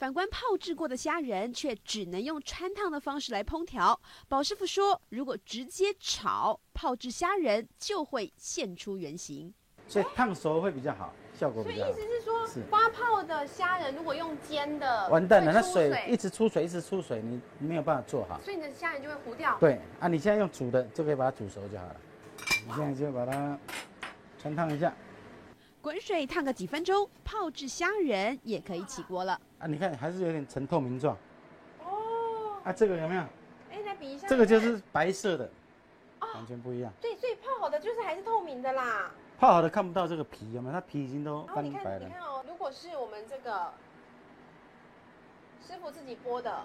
[0.00, 4.00] 反观泡制过的虾仁，却只能用穿烫的方式来烹调。
[4.28, 9.52] 宝师傅说，如果直接炒泡制虾仁，就会现出原形。
[9.86, 11.92] 所以烫熟会比较好，效果比较好。
[11.92, 18.40] 所以意思是说，是发泡的虾仁如果用煎的，完蛋了，那水一直出水，一直出水，你没有办法做好。
[18.40, 19.54] 所以你的虾仁就会糊掉。
[19.60, 21.96] 对啊，你现在用煮的就可以把它煮熟就好了。
[22.66, 23.58] 你现在就把它
[24.38, 24.94] 穿烫一下，
[25.82, 29.40] 滚水烫个几分钟，泡制虾仁也可以起锅了。
[29.58, 31.16] 啊，你看还是有点呈透明状。
[31.82, 32.60] 哦。
[32.64, 33.22] 啊，这个有没有？
[33.70, 34.28] 哎，来比一下。
[34.28, 35.50] 这个就是白色的，
[36.34, 36.92] 完全不一样。
[37.00, 39.10] 对，所以泡好的就是还是透明的啦。
[39.38, 40.72] 泡好的看不到这个皮有没有？
[40.72, 42.06] 它皮已经都翻白了。
[42.06, 43.72] 你看哦，如果是我们这个
[45.66, 46.60] 师傅自己剥的，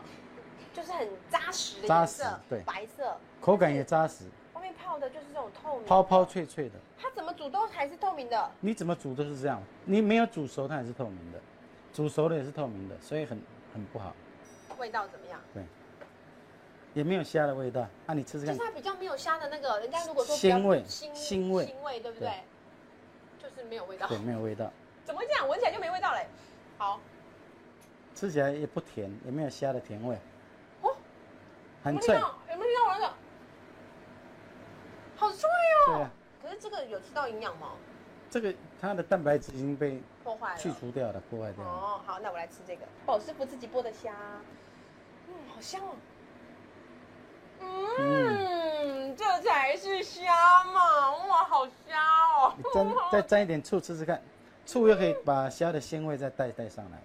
[0.74, 4.26] 就是很扎实的颜色，对，白色，口感也扎实。
[4.74, 6.76] 泡的就是这种透明，泡泡脆脆的。
[6.98, 8.52] 它怎么煮都还是透明的。
[8.60, 11.40] 你怎么煮都是这样，你没有煮熟它也是透明的，
[11.94, 13.42] 煮熟了也是透明的，所以很
[13.74, 14.16] 很不好。
[14.78, 15.40] 味道怎么样？
[15.54, 15.64] 对，
[16.94, 17.88] 也没有虾的味道。
[18.06, 18.56] 那、啊、你吃吃看。
[18.58, 22.30] 就是它比较没有虾的那个，人家如果说腥味，腥腥味，腥味对不对？
[23.40, 24.08] 对就是没有味道。
[24.08, 24.72] 对，没有味道。
[25.06, 25.48] 怎么会这样？
[25.48, 26.28] 闻起来就没味道嘞。
[26.78, 27.00] 好，
[28.14, 30.18] 吃起来也不甜，也没有虾的甜味。
[30.82, 30.96] 哦，
[31.84, 32.16] 很脆。
[32.16, 32.22] 有
[32.58, 33.14] 没有听到我那个？
[35.16, 35.86] 好脆哦！
[35.88, 37.70] 对啊，可是这个有吃到营养吗？
[38.30, 41.70] 这个它的蛋白质已经被破坏了，去除掉了，破坏掉了。
[41.70, 44.14] 哦，好，那我来吃这个宝师傅自己剥的虾，
[45.28, 45.96] 嗯，好香哦。
[47.62, 50.34] 嗯，嗯这才是虾
[50.66, 51.12] 嘛！
[51.28, 51.98] 哇，好香
[52.42, 52.54] 哦！
[52.58, 54.22] 你沾再沾一点醋吃吃看，
[54.66, 57.00] 醋又可以把虾的鲜味再带带上来。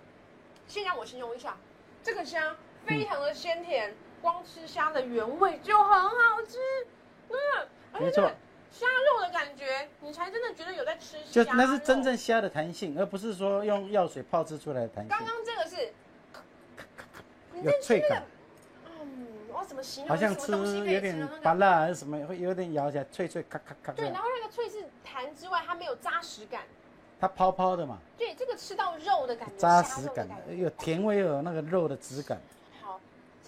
[0.67, 1.57] 先让我形容一下，
[2.03, 6.59] 这个虾非常的鲜甜，嗯、光吃虾的原味就很好吃。
[7.29, 7.69] 嗯。
[7.99, 8.31] 没错，
[8.71, 11.45] 虾肉的感觉，你才真的觉得有在吃虾。
[11.45, 15.09] 就那是真正虾的弹性，而不是说用药水泡制出来的弹性。
[15.09, 15.93] 刚刚这个是，
[17.63, 18.23] 有脆感。
[19.01, 20.09] 嗯，我怎么形容？
[20.09, 23.93] 好像吃有点拔辣还是什么，会有点咬起来脆脆咔咔咔。
[23.93, 26.63] 对，然后那个脆是弹之外，它没有扎实感。
[27.21, 27.99] 它泡泡的嘛。
[28.17, 30.27] 对，这个吃到肉的感觉，扎实感，
[30.57, 32.41] 有甜味又有那个肉的质感。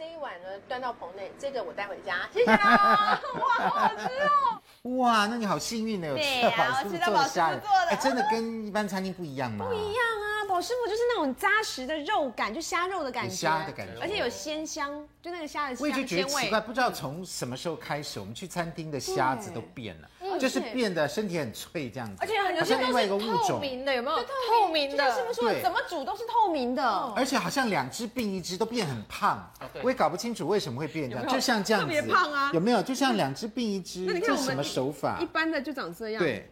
[0.02, 3.20] 好，这一碗呢端到棚内，这个我带回家，谢谢啦。
[3.38, 4.98] 哇，好好吃哦！
[4.98, 9.64] 哇，那你好幸运呢，有吃到宝师傅做的虾仁，哎，真的跟一般餐厅不一样吗？
[9.68, 10.31] 不一样啊。
[10.52, 15.90] 宝师傅就是那种扎实的肉感，就虾肉的感觉，虾的感觉，而且有鲜香，就那个虾的鲜味。
[15.90, 24.16] 我也就觉得奇怪，不知道从什么时候开始，我们去餐厅的虾子都变了，就是变得身体很脆这样子，而且有些都是透明的，有没有？
[24.18, 26.84] 透明的，师傅说怎么煮都是透明的，
[27.16, 29.50] 而且好像两只并一只都变很胖，
[29.82, 32.82] 我也搞不清楚为什么会变这样，就像这样子，特别胖啊，有没有？
[32.82, 35.18] 就像两只并一只，这是什么手法？
[35.18, 36.51] 一般的就长这样，对。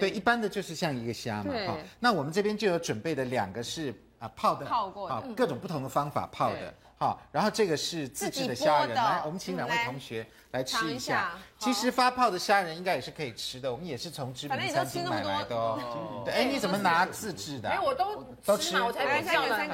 [0.00, 1.76] 对，一般的就是像一个虾嘛，哈。
[1.98, 7.20] 那我们这边就有准备的两个是啊泡的，泡过的，各种不同的方法泡的，好。
[7.30, 11.32] 然后这个是自制的虾仁，来，我们请两位同学来吃一下。
[11.58, 16.22] 其实发泡的虾仁应该也是可以吃的，我们也是从知名餐厅买来的哦。
[16.24, 17.68] 对，哎，你怎么拿自制的？
[17.68, 19.20] 哎，我都都吃，我才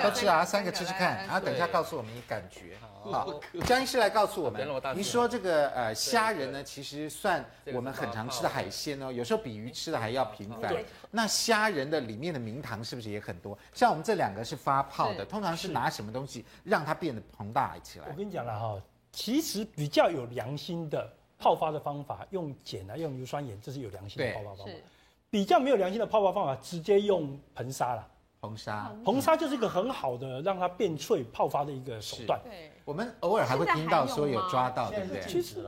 [0.03, 2.77] 都吃啊，三个吃吃看，然后等一下告诉我们你感觉。
[3.05, 3.33] 好，
[3.65, 10.75] 江医师来告诉我们，您说这个呃虾仁呢，其实算我们很常吃的海鲜哦，有时候比鱼吃的还要频繁。
[11.13, 13.57] 那虾仁的里面的明堂是不是也很多？
[13.73, 18.07] 像我们这两个是发泡的，通常是拿什么东西让它变得膨大起来？
[18.11, 18.75] 我跟你讲了哈，
[19.17, 24.73] 其实比较有良心的泡发的方法，用碱啊，用硫酸盐，这是有良心的泡发方法。
[25.31, 28.07] 比较没有良心的泡发方法，直接用硼砂了。
[28.43, 32.39] 硼砂，硼砂就是一个很好的让它变脆泡发的一个手段。
[32.45, 35.23] 对，我们偶尔还会听到说有抓到，对不对？
[35.23, 35.67] 其实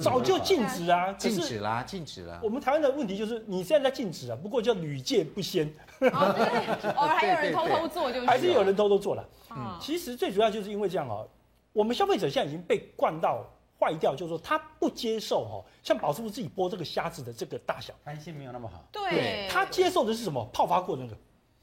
[0.00, 2.38] 早就禁止啊，禁止啦，禁止啦。
[2.42, 5.66] 我们台湾的问题就是你现在在禁止啊，不过叫屡戒不鲜。
[6.00, 9.28] 哦，对， 偶尔还有人偷偷做，就是还是有人偷偷做了。
[9.56, 11.26] 嗯，其实最主要就是因为这样哦，
[11.72, 13.44] 我们消费者现在已经被惯到
[13.78, 18.84] 坏掉，就是说他不接受哦，像宝师傅自己剥这个虾子的这个大小，弹性没有那么好。
[18.92, 20.44] 对，他接受的是什么？
[20.52, 21.16] 泡发过的那个。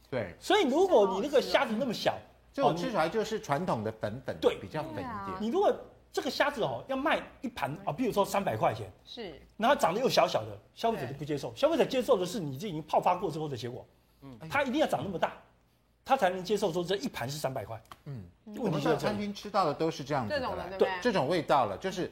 [0.10, 2.18] 对，所以如果你那个虾子那么小，
[2.54, 5.38] 就吃出来就是传统的粉粉，对，比较粉一点。
[5.40, 5.76] 你如果
[6.14, 11.54] 这个虾子哦要卖一盘啊，比如说三百块钱，是，然后长得又小小的，消费者就不接受。
[11.56, 13.86] 消费者接受的是你这已经泡发过之后的结果，
[14.22, 15.34] 嗯，它一定要长那么大，
[16.08, 17.80] 他才能接受说这一盘是三百块。
[18.06, 18.24] 嗯，
[18.56, 20.34] 问题是餐厅吃到的都是这样子
[20.70, 22.10] 的，对，这种味道了，就是。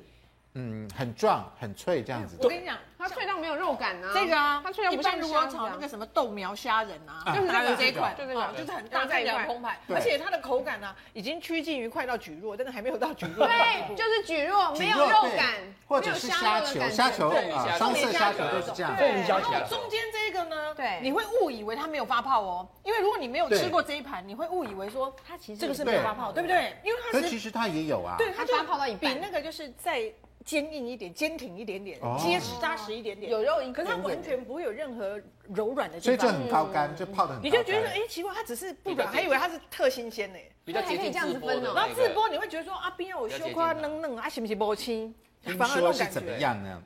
[0.57, 2.37] 嗯，很壮很脆这样子。
[2.39, 4.11] 我跟你讲，它脆到没有肉感啊。
[4.13, 13.45] 这个啊，它脆到不像如果炒那个什么豆苗虾仁啊，就是这个这一款，就这个，就是很大块很澎湃，而且它的口感呢，已经趋近于快到蒟蒻，但是还没有到蒟蒻。
[13.45, 15.55] 对，就是蒟蒻，没有肉感，
[15.89, 18.95] 或者是虾球，虾球啊，双色虾球都是这样。
[18.95, 26.77] 对，然后中间这个呢，对，你会误以为它没有发泡哦，因为如果你没有吃过这一盘，你会误以为说它其实这个是没有发泡，对不对？
[26.81, 30.09] 因为它其实它也有啊，对，它发泡到一半，比那个就是在。
[30.45, 35.19] 坚硬一点，坚挺一点点，结实扎实一点点，有肉，可是它完全不会有任何
[35.53, 37.43] 柔软的地方，所以就很高干，就泡的很。
[37.43, 40.37] 你就觉得哎，奇怪，它只是不软，还以为它是特新鲜呢。
[40.63, 41.73] 比较接近自剥的。
[41.73, 45.13] 然后自播你会觉得说啊，边有小块嫩嫩啊，是不是剥青？
[45.41, 46.81] 听说是怎么样呢？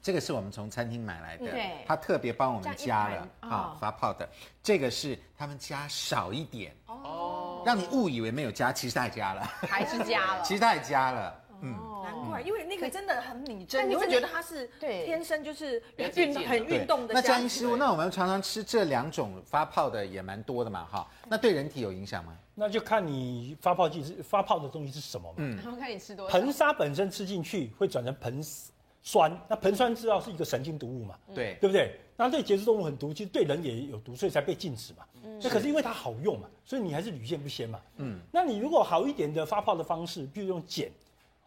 [0.00, 1.46] 这个是我们从餐厅买来的，
[1.86, 4.28] 他特别帮我们加了啊发泡的。
[4.62, 6.74] 这个是他们加少一点。
[6.86, 11.44] 哦，让你误以为没有加，其实他也加了，还是加了， 其实他也加了。
[11.60, 15.82] 嗯，难怪，因为那个真的很拟真，你会觉得它是天生就是
[16.14, 17.14] 运很运动的。
[17.14, 22.36] 那江医师，那我们常常吃这两种发泡的也蛮多的嘛，哈，那对人体有影响吗？
[22.54, 25.34] 那就看你发泡剂是发泡的东西是什么嘛。
[25.38, 26.38] 嗯，然后看你吃多少。
[26.38, 28.68] 硼砂本身吃进去会转成硼
[29.02, 31.16] 酸，那硼酸知道是一个神经毒物嘛？
[31.34, 31.98] 对，对不对？
[32.16, 35.04] 那对节肢动物很毒，其实对人也有毒，所以才被禁止嘛。
[35.24, 37.80] 嗯，那可是因为它好用嘛，所以你还是屡见不鲜嘛。
[37.96, 40.88] 嗯，那你如果好一点的发泡的方式，比如用碱。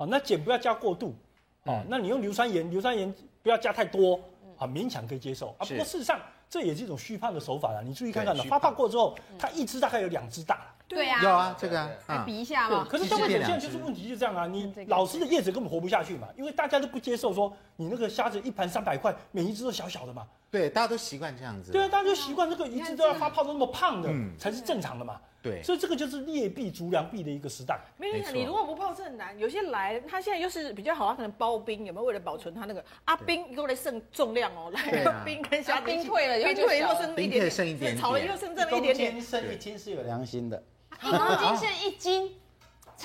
[0.02, 1.16] 哦，那碱不要加过度，
[1.66, 4.20] 哦，那你用硫酸盐，硫酸盐不要加太多，
[4.58, 5.62] 啊，勉强可以接受啊。
[5.64, 7.84] 不过事实上，这也是一种虚胖的手法了。
[7.84, 10.62] 你注意看看呢，发泡过之后，它一只大概有两只大。
[10.88, 12.84] 对呀，有啊，这个啊比一下嘛。
[12.90, 20.26] 可是消费者现在就是问题就这样啊，你老师的叶子根本活不下去嘛，因为大家都不接受说你那个虾子一盘三百块，每一只都小小的嘛。
[20.50, 21.72] 对，大家都习惯这样子。
[21.72, 24.10] 对啊，大家都习惯这个一只都要发泡的那么胖的，
[24.40, 25.22] 才是正常的嘛。
[25.42, 27.80] 对，所以这个就是劣币逐良币的一个时代。
[27.98, 29.38] 没有错，你如果不泡是很难。
[29.40, 40.64] 有些来，他现在又是比较好，他可能包冰，有没有为了保存他那个阿冰，又来剩重量哦， 来冰跟虾冰退了，冰退又剩一点剩一点，炒了又剩这么一点点，一公斤剩一斤是有良心的，
[41.02, 42.36] 一公斤剩一斤，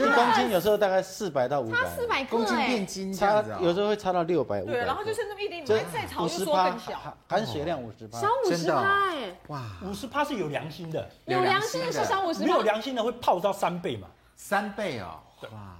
[0.05, 4.67] 一公斤有时候大概四百到五百，差四百公斤变斤这样子，有时候会差到六百五。
[4.67, 15.21] 对，然后就剩那么一点点，再炒又说更小，含水量五十趴，少五十趴哎，哇，五十趴是有良心的，有良心的是少五十趴，没有良心的会泡到三倍嘛，三倍哦，
[15.53, 15.77] 哇，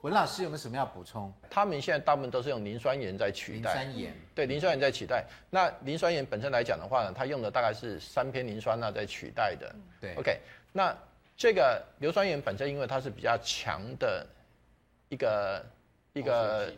[0.00, 1.32] 文老师有没有什么要补充？
[1.48, 5.24] 他们现在大部分都是用磷酸盐在取代，磷酸盐，对，磷酸盐在取代。
[5.50, 10.40] 那磷酸盐本身来讲的话呢，它用的大概是三篇磷酸钠在取代的，对，OK，
[10.72, 10.96] 那。
[11.36, 14.26] 这个硫酸盐本身因为它是比较强的
[15.08, 15.64] 一个
[16.12, 16.72] 一个，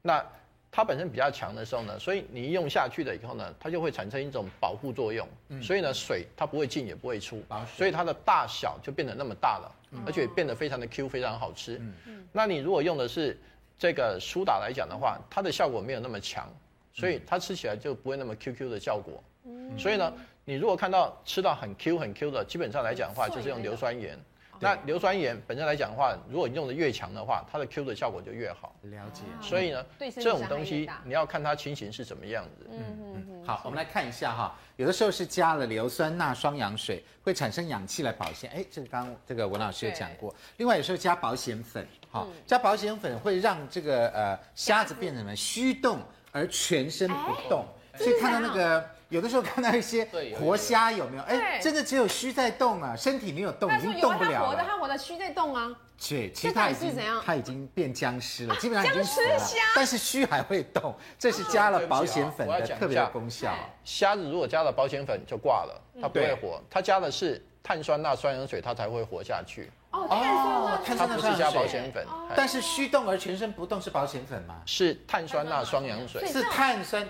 [0.00, 0.24] 那
[0.70, 5.28] 它本身比较强的时候呢，所以你用下去了以后呢，它就会产生一种保护作用。
[5.50, 7.42] 嗯、所以呢，水它不会进也不会出，
[7.76, 11.78] 所以它的大小就变得那么大了，嗯、而且变得非常的 Q，非常好吃。
[12.06, 13.38] 嗯、那你如果用的是
[13.78, 16.50] 这个苏打来讲的话，它的效果没有那么强，
[16.92, 19.22] 所以它吃起来就不会那么 QQ 的效果。
[19.44, 20.12] 嗯、所以呢。
[20.44, 24.18] 你如果看到吃到很 Q 很 Q 的，基本上来讲的话，就是用硫酸盐。
[24.60, 28.74] 那硫酸盐本身来讲的话，如果你用的越强的话，它的 Q 的效果就越好。
[28.82, 29.22] 了解。
[29.40, 32.68] 所以呢，这种东西你要看它情形是怎么样子。
[32.70, 33.44] 嗯嗯嗯。
[33.44, 38.48] 好，我们来看一下哈，有的时候是加了硫酸钠双氧水，会产生氧气来保鲜。
[38.54, 40.32] 哎，这个刚刚这个文老师有讲过。
[40.58, 45.98] 另外有时候加保险粉，哈，加保险粉会让这个呃虾子变成什么虚动
[46.30, 48.88] 而全身不动，所以看到那个。
[49.14, 50.04] 有的时候看到一些
[50.36, 51.22] 活虾有没有？
[51.22, 54.56] 哎，真的只有虚在动啊，身体没有动，已经动不了了。
[54.56, 55.70] 它活的，它活的虚在动啊。
[55.96, 59.40] 对，其实它已经它已经变僵尸了，基本上已经死了。
[59.76, 63.54] 但是虚还会动，这是加了保险粉的特别功效。
[63.84, 66.60] 虾子如果加了保险粉就挂了，它不会活。
[66.68, 69.70] 它加的是碳酸钠双氧水，它才会活下去。
[69.92, 72.04] 哦，碳酸钠，它不是加保险粉。
[72.34, 74.60] 但是虚动而全身不动是保险粉吗？
[74.66, 77.08] 是碳酸钠双氧水，是碳酸。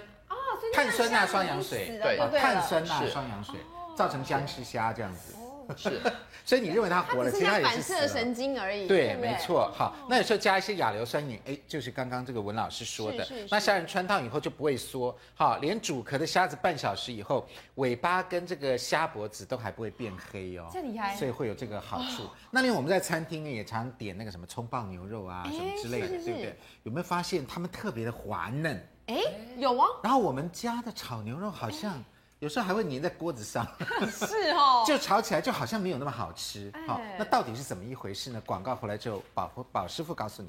[0.74, 3.54] 碳酸钠双氧水，对，碳酸钠双氧水
[3.96, 5.34] 造成僵尸虾这样子，
[5.76, 6.00] 是，
[6.44, 8.88] 所以你认为它活了，其实它也是反射神经而已。
[8.88, 9.72] 对，没错。
[9.72, 22.28] 好，那有时候加一些亚硫酸盐，哎，就是刚刚这个文老师说的，那虾仁穿烫以后就不会缩，好，连煮壳的虾子半小时以后，尾巴跟这个虾脖子都还不会变黑哦，这厉害，所以会有这个好处。
[22.50, 26.58] 那另外我们在餐厅也常点那个什么葱爆牛肉啊，什么之类的，对不对？
[26.82, 28.84] 有没有发现它们特别的滑嫩？
[29.06, 29.22] 哎，
[29.58, 29.86] 有啊。
[30.02, 32.02] 然后我们家的炒牛肉好像
[32.38, 33.66] 有时候还会粘在锅子上，
[34.10, 36.72] 是哦， 就炒起来就好像没有那么好吃。
[36.86, 38.42] 好，那到底是怎么一回事呢？
[38.44, 40.48] 广告回来之后，宝宝师傅告诉你。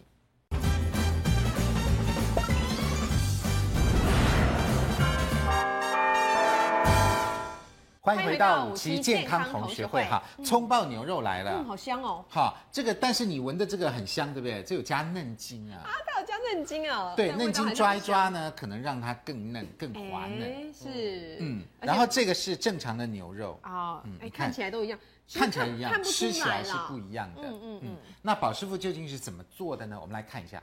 [8.06, 12.24] 欢迎回到五期健康同学会哈，葱爆牛肉来了，嗯，好香哦。
[12.30, 14.62] 好，这个但是你闻的这个很香，对不对？
[14.62, 15.82] 这有加嫩筋啊。
[15.84, 17.16] 啊，它有加嫩筋啊。
[17.16, 20.72] 对，嫩筋抓一抓呢，可能让它更嫩、更滑嫩。
[20.72, 21.38] 是。
[21.40, 25.00] 嗯，然后这个是正常的牛肉啊，哎，看起来都一样，
[25.34, 27.42] 看起来一样，吃起来是不一样的。
[27.42, 27.98] 嗯嗯嗯。
[28.22, 29.98] 那宝师傅究竟是怎么做的呢？
[30.00, 30.62] 我们来看一下。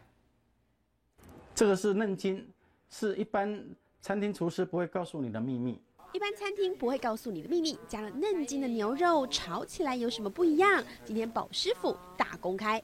[1.56, 2.48] 这个是嫩筋，
[2.88, 3.60] 是一般
[4.00, 5.82] 餐厅厨师不会告诉你的秘密。
[6.12, 10.84] 一般餐厅不会告诉你的秘密，加了嫩筋的牛肉炒起来有什么不一样？
[11.06, 12.82] 今天宝师傅大公开。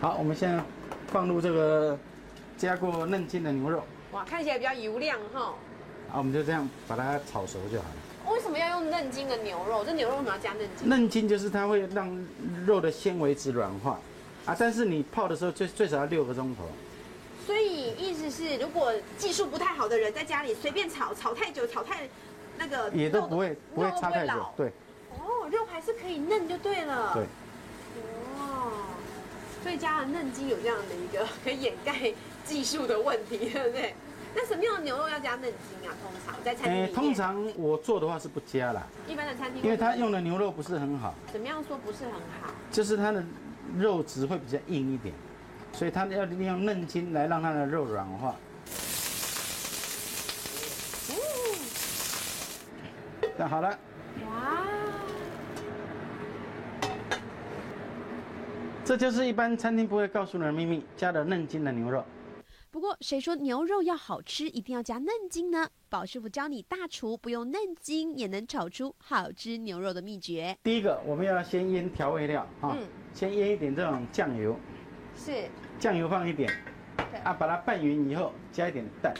[0.00, 0.64] 好，我们现在
[1.08, 1.98] 放入这个
[2.56, 3.82] 加过嫩筋的牛肉。
[4.12, 5.54] 哇，看起来比较油亮哈。
[6.08, 8.32] 好，我们就这样把它炒熟就好了。
[8.32, 9.84] 为什么要用嫩筋的牛肉？
[9.84, 10.88] 这牛肉为什么要加嫩筋？
[10.88, 12.26] 嫩筋就是它会让
[12.66, 14.00] 肉的纤维质软化
[14.46, 16.64] 啊，但是你泡的时候最最少要六个钟头。
[17.46, 22.08] 所以意思是，如果技术不太好的人在家里随便炒，炒太久，炒太
[22.56, 24.72] 那个也都不会不会差太久，对。
[25.18, 27.12] 哦，肉还是可以嫩就对了。
[27.12, 27.24] 对。
[28.38, 28.72] 哦，
[29.62, 32.12] 所以加了嫩筋有这样的一个可以掩盖
[32.44, 33.94] 技术的问题，对不对？
[34.34, 35.94] 那什么样的牛肉要加嫩筋啊？
[36.02, 36.92] 通常在餐厅里。
[36.92, 38.84] 通常我做的话是不加啦。
[39.06, 39.62] 一般的餐厅。
[39.62, 41.14] 因为它用的牛肉不是很好。
[41.32, 42.50] 怎么样说不是很好？
[42.72, 43.22] 就是它的
[43.76, 45.14] 肉质会比较硬一点。
[45.74, 48.34] 所以它要利用嫩筋来让它的肉软化。
[53.36, 53.68] 那好了。
[54.24, 54.64] 哇！
[58.84, 62.04] 这就是一般餐厅不会告诉你的秘密，加了嫩筋的牛肉。
[62.70, 65.68] 不过，谁说牛肉要好吃一定要加嫩筋呢？
[65.88, 70.56] 宝师傅教你，大厨不用嫩筋也能炒出好吃牛肉的秘诀。
[70.62, 74.56] 第一个，我们要先腌调味料啊，嗯、先腌一点这种酱油。
[75.16, 75.48] 是。
[75.78, 76.50] 酱油放一点，
[77.22, 79.12] 啊，把它拌匀以后加一点蛋，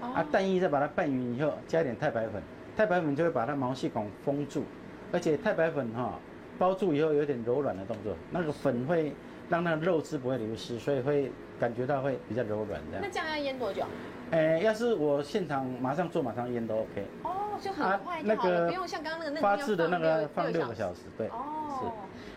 [0.00, 2.42] 啊，蛋液再把它拌匀以后加一点太白粉，
[2.76, 4.64] 太白粉就会把它毛细孔封住，
[5.12, 6.18] 而且太白粉哈
[6.58, 9.12] 包住以后有点柔软的动作，那个粉会
[9.48, 13.02] 让那个肉汁不会流失，所以会感觉到会比较柔软这样。
[13.02, 13.82] 那酱要腌多久？
[14.30, 17.06] 哎，要是我现场马上做马上腌都 OK。
[17.24, 21.26] 哦，就很快就好了，不用像刚刚那个发制的那个放六个小时，对。
[21.28, 21.92] 哦。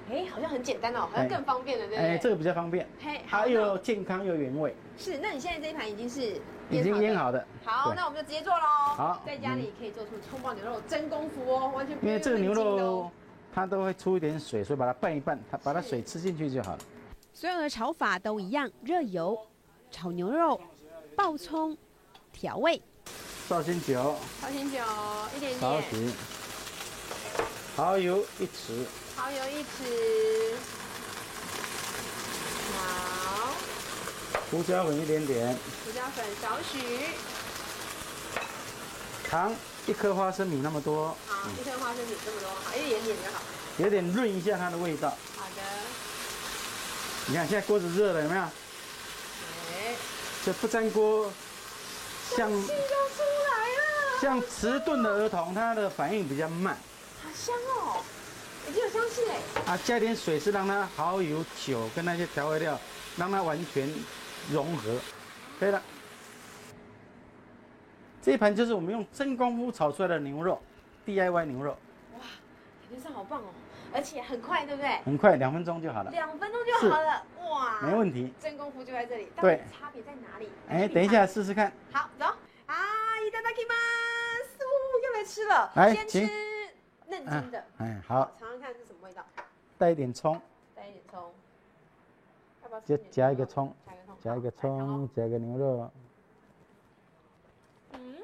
[0.08, 0.14] 是。
[0.14, 2.12] 哎，好像很简单哦，好像更方便了，对不对？
[2.12, 4.76] 哎，这个比较方便，嘿，它又健康又原味。
[4.98, 7.46] 是，那你现在这一盘已经是已经腌好的。
[7.64, 8.64] 好，那我们就直接做喽。
[8.96, 11.98] 好，在家里可以做出葱爆牛肉，真功夫哦，完全。
[12.02, 13.10] 因为这个牛肉
[13.54, 16.80] 它都会出一点水，所以把它拌一拌，它把它水吃进去就好了。
[17.34, 19.38] 所有的炒法都一样，热油
[19.90, 20.60] 炒牛肉，
[21.16, 21.76] 爆葱，
[22.32, 22.82] 调味，
[23.48, 24.78] 绍兴酒，绍兴酒
[25.36, 26.14] 一点点。
[27.76, 28.86] 蚝油一匙，
[29.24, 30.56] 蚝油一匙，
[32.76, 33.54] 好，
[34.52, 36.78] 胡椒粉一点点，胡椒粉少许，
[39.30, 39.56] 糖
[39.88, 43.42] 一颗花生米那么多，好，一颗花生米这么多，好，一点点就好，
[43.78, 45.12] 有点润一下它的味道。
[45.38, 45.62] 好的，
[47.28, 48.42] 你看现在锅子热了，有没有？
[48.42, 49.96] 哎，
[50.46, 51.32] 这不粘锅，
[52.36, 52.52] 像
[54.22, 56.78] 像迟钝的儿童，他的反应比较慢。
[57.24, 58.04] 好香哦，
[58.69, 59.35] 已经有香气嘞。
[59.67, 62.79] 啊，加点水是让它蚝油、酒跟那些调味料，
[63.17, 63.89] 让它完全
[64.53, 64.97] 融合，
[65.59, 65.83] 可以了。
[68.21, 70.61] 这一盘就是我们用真功夫炒出来的牛肉，
[71.07, 71.71] DIY 牛肉。
[72.15, 72.21] 哇，
[72.91, 73.47] 感觉上好棒哦，
[73.95, 74.99] 而且很快，对不对？
[75.05, 76.11] 很快，两分钟就好了。
[76.11, 78.31] 两分钟就好了，哇，没问题。
[78.41, 80.49] 真功夫就在这里，对，差别在哪里？
[80.69, 81.73] 哎，等一下试试看。
[81.93, 82.27] 好，走。
[82.67, 82.75] 啊，
[83.25, 83.73] いただきま
[84.45, 84.59] す，
[85.05, 85.73] 要来吃了。
[85.75, 86.29] 来，先吃
[87.08, 87.64] 嫩筋的。
[87.78, 88.32] 哎，好。
[88.40, 89.24] 尝尝看是什么味道。
[89.78, 90.40] 带一点葱。
[90.76, 91.32] 带一点葱。
[92.64, 92.82] 要不要？
[92.82, 93.74] 就夹一个葱。
[94.22, 95.92] 夹一个葱，夹一个牛肉。
[97.92, 98.16] 嗯，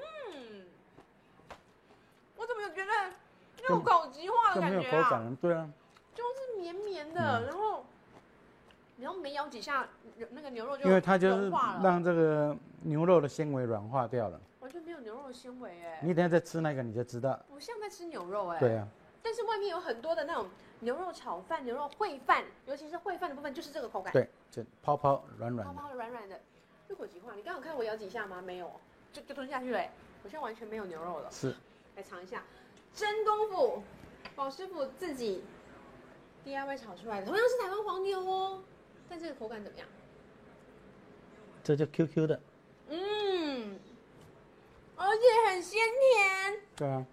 [2.38, 2.92] 我怎么觉得
[3.68, 4.80] 入口即化的感觉啊！
[4.80, 5.70] 没有口感，对啊，
[6.16, 7.86] 就是绵绵的，嗯、然后
[8.98, 9.86] 然后没咬几下，
[10.30, 11.50] 那个牛肉就因为它就是
[11.84, 15.99] 让这个牛肉的纤维软化掉了，完全没有牛肉的纤维哎！
[16.03, 18.60] 你等下再吃那个你就知道，不像在吃牛肉哎。
[18.60, 18.88] 对啊，
[19.24, 20.47] 但是外面有很多的那种
[20.82, 24.12] 牛肉炒饭、牛肉烩饭，尤其是烩饭的部分，就是这个口感。
[24.12, 25.74] 对，就泡泡软软的。
[25.74, 26.39] 泡泡的软软的，
[26.88, 27.34] 入口即化。
[27.36, 28.41] 你刚刚有看我咬几下吗？
[28.41, 28.72] 没有，
[29.14, 29.80] 就就吞下去了。
[30.24, 31.32] 我现在完全没有牛肉了。
[31.32, 31.55] 是，
[31.95, 32.43] 来尝一下。
[32.93, 33.84] 真功夫，
[34.36, 35.43] 宝师傅自己
[36.45, 38.62] DIY 炒出来的，同样是台湾黄牛哦，
[39.07, 39.88] 但这个口感怎么样？
[41.64, 42.41] 这就 QQ 的，
[42.89, 43.80] 嗯，
[45.00, 46.60] 而且很鲜甜。
[46.76, 47.06] 对啊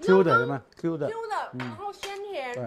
[0.00, 2.62] ，Q 的吗？Q 的，Q 的，然后鲜甜，对，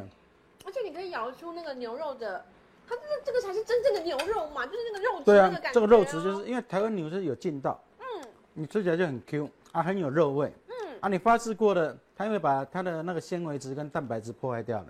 [0.65, 2.43] 而且你可以咬出那个牛肉的，
[2.87, 5.71] 它这个这个才是真正的牛肉嘛，就是那个肉质那个感觉。
[5.73, 11.95] 这个肉质就是因为台湾牛是有劲道，嗯，你吃起来就很 Q 啊，很有肉味，嗯，啊，你发制过的。
[12.17, 14.85] 它因为把它的那个纤维质跟蛋白质破坏掉了，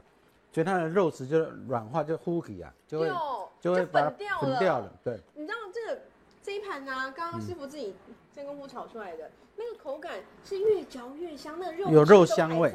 [0.54, 3.12] 所以它的肉质就软化，就糊起啊，就会
[3.60, 4.94] 就会把它粉掉了。
[5.04, 6.02] 对，你知道这个
[6.44, 7.96] 这一盘呢、啊，刚刚师傅自己
[8.36, 12.70] 真功夫炒出来的，嗯、那个口感是越嚼越香，那个肉有肉香味，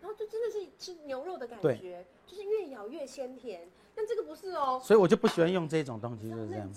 [0.00, 3.68] 然后就真的是吃牛肉的感觉，就是越咬越鲜甜。
[3.94, 6.68] 但这个不是哦，所以我就不喜欢用这种东西，就是这样。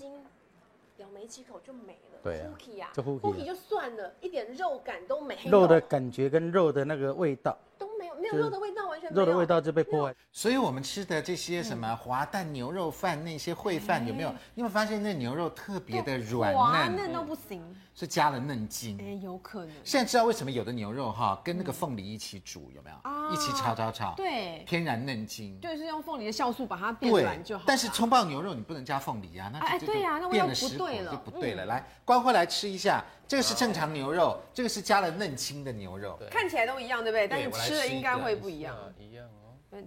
[0.98, 10.16] 咬没几口就没了，对啊，就 Hooky 就算了，一点肉感都没有，肉的感觉跟肉的那个味道都没有，没有肉的味道，完全没有，肉的味道就被破坏。
[10.32, 14.30] 所以我们吃的这些什么滑蛋牛肉饭，那些烩饭有没有？
[14.56, 17.64] 你有没有发现那牛肉特别的软嫩，嫩都不行，
[18.00, 18.96] 是加了嫩筋。
[19.02, 19.76] 哎，有可能。
[19.84, 22.98] 现在知道为什么有的牛肉哈跟那个凤梨一起煮有没有？
[23.02, 27.64] 啊，一起炒炒炒，对，天然嫩筋，就是用凤梨的酵素把它变软就好。
[27.66, 31.66] 但是葱爆牛肉你不能加凤梨啊，那哎对呀，那味道不对了，就不对了。
[31.66, 37.28] 来，关辉来吃一下，这个是正常牛肉，这个是加了嫩筋的牛肉，看起来都一样，对不对？
[37.28, 38.76] 但是吃的应该会不一样。
[39.00, 39.82] 一样哦。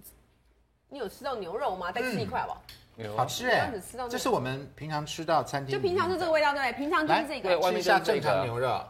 [0.89, 1.89] 你有吃到牛肉吗？
[1.93, 2.61] 再吃一块吧。
[3.15, 3.71] 好吃哎，
[4.09, 6.71] 这是我们平常吃到餐厅，就平常是这个味道，对。
[6.71, 6.73] 不对？
[6.73, 7.71] 平常就是这个。
[7.71, 8.81] 吃一下正常牛肉，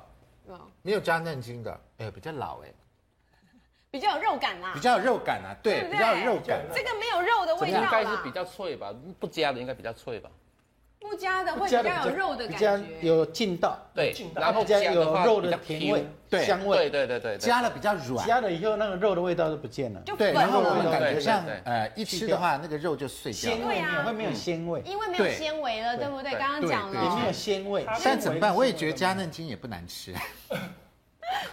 [0.82, 2.74] 没有加嫩筋的，哎，比较老哎，
[3.90, 6.62] 比较有肉感啦，比较有肉感啊，对，比较有肉感。
[6.74, 8.94] 这个没有肉的味道，应该是比较脆吧？
[9.20, 10.30] 不加的应该比较脆吧？
[11.00, 26.32] 不加的会比较有肉的感觉，有劲道，对，然后加有肉的甜味，对，香味，对对对对，加了比较软，加了以后那个肉的味道都不见了，对，然后我们感觉像呃一吃的话那个肉就碎掉，鲜味啊，会没有鲜味，因为没有纤维了，对不对？
[26.32, 28.56] 刚刚讲了，也没有鲜味，但怎么办？
[28.56, 30.16] 我也觉得加嫩筋也不难吃。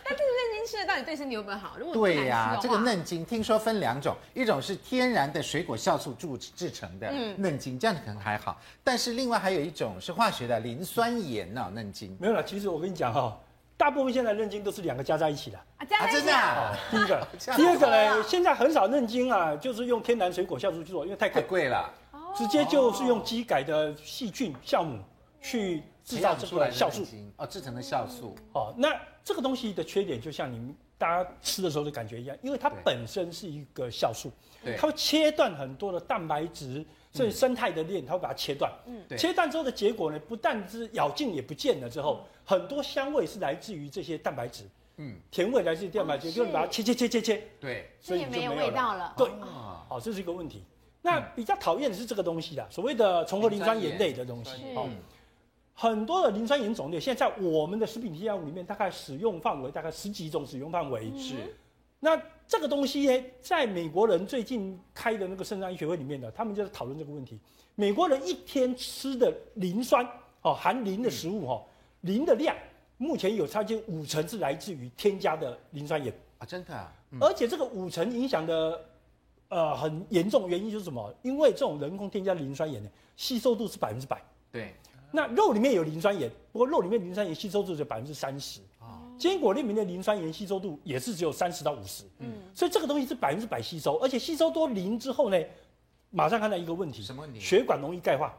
[0.04, 1.76] 但这个嫩筋吃的到底对身体有没有好？
[1.78, 8.60] 如果对呀，这个嫩筋听说分两种，一种是天然的水果酵素制制成的嫩筋，这样子可能还好。
[8.82, 12.16] 但是另外还有一种是化学的磷酸盐哦，嫩筋。
[12.20, 12.42] 没有了。
[12.42, 13.38] 其实我跟你讲哈，
[13.78, 15.58] 大部分现在认经都是两个加在一起的。
[15.78, 16.28] 啊，加在一起。
[16.90, 21.90] 第一个， 第二个呢，现在很少认经啊，就是用天然水果酵素去做，因为太贵了，
[22.36, 24.98] 直接就是用基改的细菌酵母
[25.40, 27.06] 去制造出来酵素。
[27.38, 28.36] 哦，制成的酵素。
[28.52, 28.94] 哦，那。
[29.24, 34.32] 这个东西的缺点就像你们大家吃的时候的感觉一样，因为它本身是一个酵素，
[34.64, 34.74] 对。
[34.74, 38.72] 它会切断很多的蛋白质，所以生态的链，它会把它切断。
[38.86, 44.64] 嗯，切断之后的结果呢，不但是咬劲也不见了之后，很多香味是来自于这些蛋白质，
[44.96, 49.14] 嗯，甜味来自于蛋白质，就是把它切切切切切，对，所以没有味道了。
[49.16, 49.28] 对，
[49.88, 50.62] 好，这是一个问题。
[51.00, 54.88] 那比较讨厌的是这个东西啦，所谓的重合磷酸盐类的东西，哦。
[55.80, 61.16] 很多的磷酸盐种类，现在在我们的食品添加物里面，大概使用范围大概十几种使用范围。
[61.16, 61.56] 是，
[62.00, 67.38] 那这个东西呢，在美国人最近开的那个肾脏医学会里面呢，他们就在讨论这个问题。
[67.74, 70.04] 美国人一天吃的磷酸
[70.40, 71.62] 哦，含磷的食物哈，
[72.00, 72.56] 磷的量
[72.96, 76.90] 目前有差近五成是来自于添加的磷酸盐啊，真的啊。
[77.10, 78.84] 嗯、而且这个五成影响的
[79.48, 81.14] 呃很严重，原因就是什么？
[81.22, 84.22] 因为这种人工添加磷酸盐呢，吸收度是百分之百。
[84.50, 84.74] 对。
[85.12, 88.60] 那肉里面有磷酸盐，不过肉里面磷酸盐吸收度只有百分之三十。
[89.18, 95.36] 坚果里面的磷酸盐吸收度也是只有三十到五十，嗯，所以这个东西是百分之百吸收，而且吸收多磷之后呢，
[96.10, 97.40] 马上看到一个问题，什么问题？
[97.40, 98.32] 血管容易钙化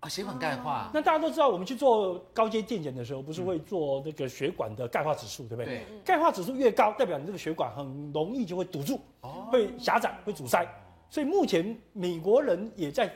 [0.00, 0.90] 啊，血管钙化。
[0.92, 5.64] 那大家都知道，我们去做高阶电检的时候，不是会做那个血管的钙化指数，对不对？
[5.64, 5.82] 对。
[6.04, 10.66] 钙化指数越高，代表你这个血管很容易就会堵住，哦，会狭窄，会阻塞。
[11.08, 13.10] 所以目前美国人也在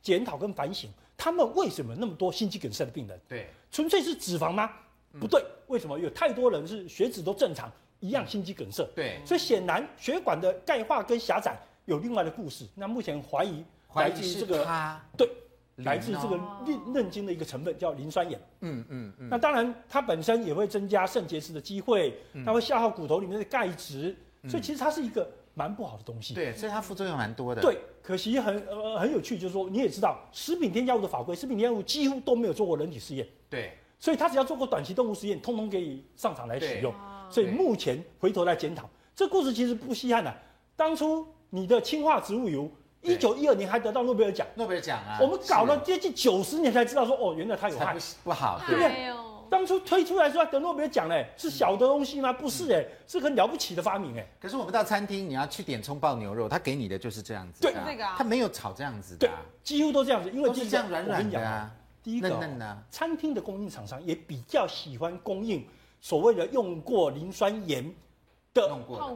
[0.00, 3.20] 检讨跟反省，他们为什么那么多心肌梗塞的病人？
[3.28, 4.70] 对，纯粹是脂肪吗？
[5.20, 8.84] 不对，为什么有太多人是血脂都正常，一样心肌梗塞？
[8.94, 12.66] 对，所以显然血管的钙化跟狭窄有另外的故事。
[12.74, 14.66] 那目前怀疑来自于这个，
[15.16, 15.28] 对，
[15.76, 16.36] 来自这个
[16.66, 18.40] 韧韧筋的一个成分叫磷酸盐。
[18.60, 19.28] 嗯嗯嗯。
[19.28, 24.16] 那当然，它本身也会增加肾结石的机会，它会消耗骨头里面的钙质，
[24.48, 26.34] 所以其实它是一个蛮不好的东西。
[26.34, 27.60] 对，所以它副作用蛮多的。
[27.60, 33.26] 对，可惜很呃很有趣，就是说你也知道，食品添加物的法规，食品添加物几乎都没有做过人体试验。
[33.50, 33.76] 对。
[34.02, 36.92] 所以他只要做过短期动物实验，通通可以上场来使用。
[37.30, 40.34] 所以目前回头来检讨，这故事其实不稀罕啊。
[40.74, 42.68] 当初你的氢化植物油，
[43.00, 44.44] 一九一二年还得到诺贝尔奖。
[44.56, 45.18] 诺贝尔奖啊！
[45.20, 49.14] 我们搞了接近九十年才知道说，哦，原来它有害，不好，对不对？
[49.48, 52.32] 当初推出来说得诺贝尔奖嘞，是小的东西吗？
[52.32, 54.26] 不是哎，是很了不起的发明哎。
[54.40, 57.60] 可是我们到餐厅，你要去点葱爆牛肉，他给你的就是这样子。
[57.60, 59.28] 对，这个他没有炒这样子的。
[59.28, 59.30] 对，
[59.62, 61.70] 几乎都这样子，因为都是这样软软的啊。
[62.02, 62.30] 第一个，
[62.90, 65.64] 餐厅的供应厂商也比较喜欢供应
[66.00, 67.84] 所谓的用过磷酸盐
[68.52, 68.68] 的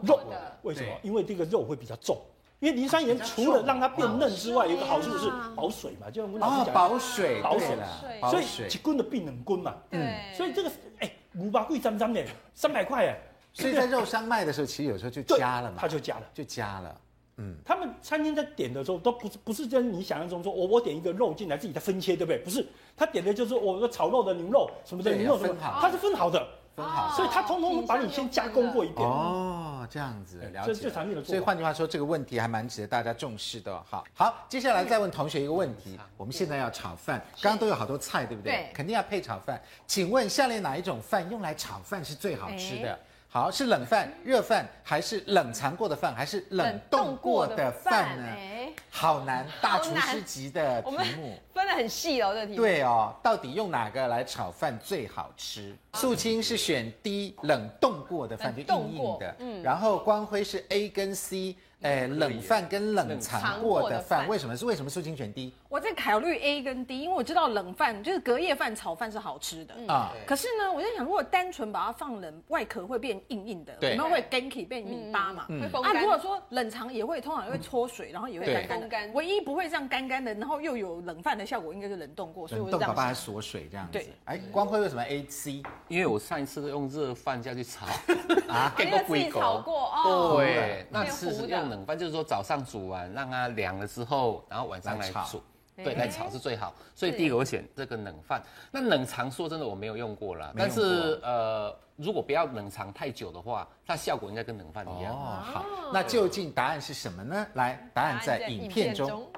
[0.03, 0.21] 肉，
[0.63, 0.93] 为什么？
[1.03, 2.17] 因为这个肉会比较重，
[2.61, 7.75] 因为磷酸盐除了让它变嫩之外，有一个好处是保水嘛，就像我们老师讲，保水，保水。
[7.75, 10.71] 了，所以一斤的变冷斤嘛，嗯，所以这个
[11.01, 12.25] 哎五八贵脏脏的，
[12.55, 13.19] 三百块哎，
[13.53, 17.01] 所以在肉商卖的时候，其实有时候就加了嘛，他就加了，就加了。
[17.39, 22.39] 嗯，他们餐厅在点的时候都不是不是跟你想象中说，我我点一个肉进来自己再分切，对不对？
[22.39, 22.67] 不是，
[22.97, 26.39] 他点的就是我个炒肉的牛肉什么的牛肉什么，它是分好的，
[26.75, 29.07] 分好，所以他通通把你先加工过一遍。
[29.07, 30.75] 哦，这样子，了解。
[30.75, 33.83] 这产品的，所以换句话说，这个问题还蛮值得大家重视的。
[33.85, 38.53] 好，好，接下来再问同学一个问题，我们现在要炒饭，刚刚都有好多菜，对不对？
[38.53, 39.61] 对，肯定要配炒饭。
[39.87, 42.99] 请问下列哪一种饭用来炒饭是最好吃的？
[43.37, 48.25] 好，是冷饭、热饭，还是冷藏过的饭，还是冷冻过的饭呢？
[48.25, 52.57] 哎，好难，大厨师级的题目，分得很细哦，这题目。
[52.57, 55.77] 对哦，到底用哪个来炒饭最好吃？
[55.93, 61.55] 素清是选 D，冷冻过的饭就硬硬的，嗯，然后光辉是 A 跟 C。
[61.83, 65.53] 哎，冷饭跟冷藏过的饭，为什么是为什么素清选 D？
[65.77, 70.11] 我在考虑 A 跟 D，因为我知道冷饭就是隔夜饭炒饭是好吃的啊。
[70.27, 75.45] 可是呢，我在想，如果单纯把它放冷，外壳会变硬硬的，有没有会 ganky 变米巴嘛？
[75.49, 75.95] 会风干。
[75.95, 79.13] 啊，如果说冷藏也会，通常也会搓水，然后也会干干。
[79.13, 82.95] 唯一不会这样干干的，然后又有冷饭的效果，应该是冷冻过，所以我就这样。
[82.95, 83.93] 把它锁水这样子。
[83.93, 84.09] 对。
[84.25, 85.63] 哎，光辉为什么 A C？
[85.89, 87.85] 因为我上一次都用热饭下去炒
[88.49, 90.37] 啊，给过自己炒过哦。
[90.39, 92.43] 对，那次是用冷饭，就是说早。
[92.47, 95.43] 上煮完，让它凉了之后，然后晚上来煮，
[95.85, 96.75] 对，来炒是最好。
[96.95, 98.43] 所以第一个我选这个冷饭。
[98.71, 105.13] 那冷藏说真的我没有用过啦，但是呃，如果不要冷藏太久的话，它效果应该跟冷饭一样。
[105.13, 107.47] 哦，好，那究竟答案是什么呢？
[107.55, 109.31] 来，答案在影片中。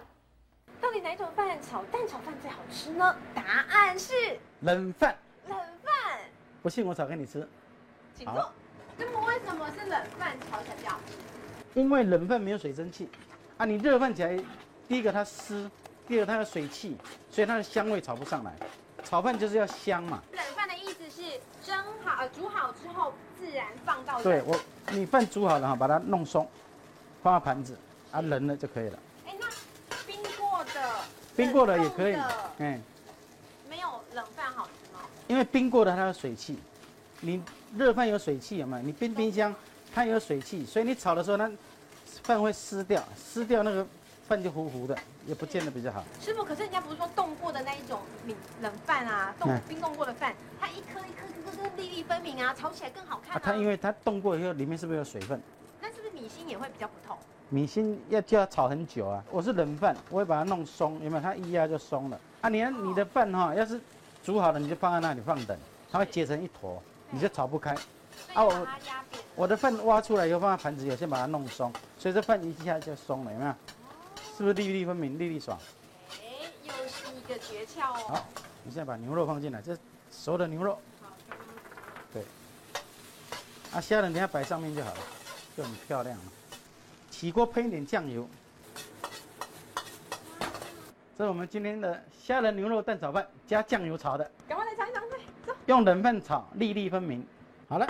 [0.80, 3.16] 到底哪种饭炒蛋炒饭最好吃呢？
[3.34, 4.12] 答案是
[4.60, 5.16] 冷饭。
[5.48, 5.92] 冷饭。
[6.62, 7.46] 不信我炒给你吃。
[8.14, 8.52] 请坐。
[8.96, 11.14] 那么为什么是冷饭炒起来比较好吃？
[11.74, 13.08] 因为冷饭没有水蒸气，
[13.58, 14.36] 啊，你热饭起来，
[14.88, 15.70] 第一个它湿，
[16.08, 16.96] 第二它有水汽，
[17.30, 18.52] 所以它的香味炒不上来。
[19.04, 20.22] 炒饭就是要香嘛。
[20.32, 24.20] 冷饭的意思是蒸好，呃，煮好之后自然放到。
[24.22, 24.58] 对我，
[24.90, 26.48] 你饭煮好了哈，把它弄松，
[27.22, 27.78] 放到盘子，
[28.10, 28.98] 啊，冷了就可以了。
[29.26, 29.46] 哎，那
[30.06, 30.94] 冰过的，
[31.36, 32.16] 冰过的也可以，
[32.56, 32.82] 嗯，
[33.68, 35.00] 没有冷饭好吃吗？
[35.26, 36.58] 因为冰过的它有水汽，
[37.20, 37.42] 你
[37.76, 38.82] 热饭有水汽有没有？
[38.82, 39.54] 你冰冰箱。
[39.94, 41.50] 它有水汽，所以你炒的时候，它
[42.22, 43.84] 饭会湿掉，湿掉那个
[44.28, 44.94] 饭就糊糊的，
[45.26, 46.04] 也不见得比较好。
[46.20, 53.40] 师傅，可是人家不是说冻过的那一种米冷饭啊，冻冰冻过的饭，它一颗一颗颗颗粒粒分明啊，炒起来更好看啊。
[53.42, 55.40] 它因为它冻过以后，里面是不是有水分？
[55.80, 57.16] 那是不是米心也会比较不透？
[57.48, 59.24] 米心要就要炒很久啊。
[59.30, 61.22] 我是冷饭，我会把它弄松，有没有？
[61.22, 62.50] 它一压就松了啊。
[62.50, 63.80] 你看你的饭哈，要是
[64.22, 65.56] 煮好了，你就放在那里放等，
[65.90, 67.74] 它会结成一坨，你就炒不开。
[68.34, 68.66] 啊，我。
[69.36, 73.54] 我的饭挖出来以后放在盘子里，先把它弄松，所以这饭一下就松了，有没有？
[74.38, 75.58] 是不是粒粒分明、粒粒爽？
[76.12, 76.16] 哎，
[76.62, 78.06] 又是一个诀窍哦。
[78.06, 78.24] 好，
[78.62, 79.80] 你现在把牛肉放进来，这是
[80.12, 80.78] 熟的牛肉。
[81.02, 81.08] 好。
[82.12, 82.22] 对。
[83.72, 85.00] 啊，虾仁等下摆上面就好了，
[85.56, 86.24] 就很漂亮了。
[87.10, 88.28] 起锅喷一点酱油。
[91.16, 94.30] 这是我们今天的虾仁牛肉蛋炒饭，加酱油炒的。
[94.46, 95.52] 赶快来尝一尝，快走。
[95.66, 97.26] 用冷饭炒，粒粒分明。
[97.68, 97.88] 好了。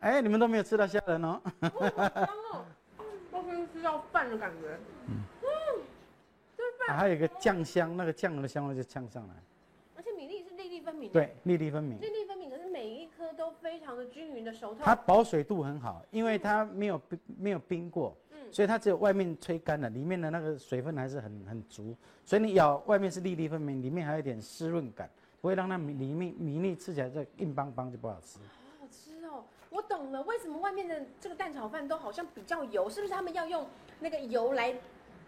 [0.00, 1.38] 哎，你们都没有吃到虾仁哦。
[3.72, 4.78] 吃到饭的感觉。
[5.06, 5.16] 嗯。
[5.42, 5.82] 嗯，
[6.56, 6.98] 这饭、啊。
[6.98, 9.34] 还有一个酱香，那个酱油的香味就呛上来。
[9.96, 11.10] 而且米粒是粒粒分明。
[11.10, 12.00] 对，粒粒分明。
[12.00, 14.80] 粒粒分明，可是每一颗都非常的均匀的熟透。
[14.82, 18.16] 它保水度很好，因为它没有冰，没有冰过。
[18.32, 18.38] 嗯。
[18.52, 21.96] 所以它只有外面吹干了，里面的那个水分还是很很足。
[22.24, 25.08] 所以你咬外面是粒粒分明，里面还有一点湿润感，
[25.40, 28.38] 不会让它米里面米粒吃起来就硬邦邦就不好吃。
[29.76, 32.88] 我懂了，为什么外面的这个蛋炒饭都好像比较油？
[32.88, 33.68] 是不是他们要用
[34.00, 34.74] 那个油来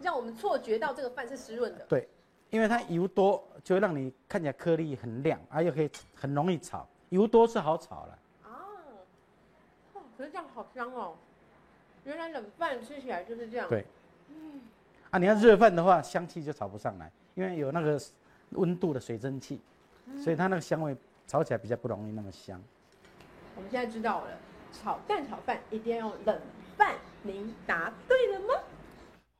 [0.01, 1.85] 让我们错觉到这个饭是湿润的？
[1.85, 2.09] 对，
[2.49, 6.87] 因为它油多，就会让你看起来颗粒很亮，而又可以很容易炒。
[7.09, 8.19] 油多是好炒了。
[8.41, 8.49] 啊，
[9.93, 11.13] 哦，可是这样好香哦！
[12.03, 13.69] 原来冷饭吃起来就是这样。
[13.69, 13.85] 对，
[14.29, 14.61] 嗯，
[15.11, 18.01] 啊，你要热饭的话，香气就炒不上来，因为有那个
[18.53, 19.61] 温度的水蒸气，
[20.17, 20.97] 所以它那个香味
[21.27, 22.59] 炒起来比较不容易那么香。
[23.59, 24.27] 我们现在知道了，
[24.71, 26.39] 炒蛋炒饭一定要用冷
[26.77, 26.95] 饭。
[27.23, 28.53] 您答对了吗？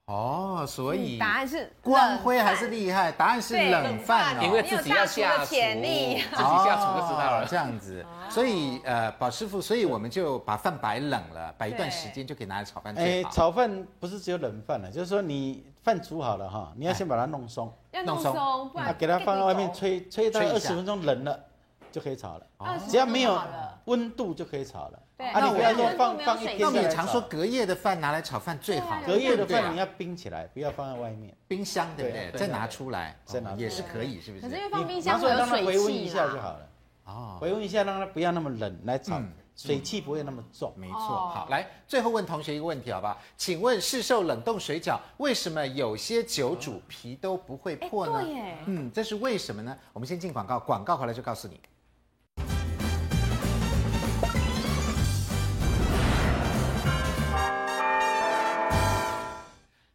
[0.08, 3.10] 哦，所以答案是光辉还是厉害？
[3.14, 7.48] 答案是冷饭哦，因为自己要下厨，自己下厨就知道了。
[7.50, 12.94] 这样子，所以呃，宝师傅，所以我们就把饭摆冷了，摆一段时间就可以拿来炒饭。
[12.98, 21.46] 哎，炒饭不是只有冷饭了，就是说你饭煮好了哈，你要先把它弄松，要弄松，不然给它放在外面吹，吹到二十分钟冷了。
[21.92, 23.40] 就可以炒了，只要没有
[23.86, 25.00] 温度就可以炒了。
[25.18, 26.60] 对，那我要说放放一天。
[26.60, 29.02] 那我们也常说隔夜的饭拿来炒饭最好。
[29.06, 32.32] 隔夜的饭你要冰起来，不要放在外面，冰箱对不对？
[32.40, 34.44] 再拿出来，再拿也是可以，是不是？
[34.44, 35.66] 可是因为放冰箱会有水汽。
[35.66, 36.70] 回温一下就好了。
[37.06, 39.20] 哦，回温一下，让它不要那么冷来炒，
[39.56, 40.72] 水汽不会那么重。
[40.78, 41.00] 没错。
[41.00, 43.18] 好，来最后问同学一个问题好不好？
[43.36, 48.26] 请问市售冷冻水饺为什么有些酒煮皮都不会破呢？
[48.68, 49.76] 嗯，这是为什么呢？
[49.92, 51.60] 我们先进广告，广告回来就告诉你。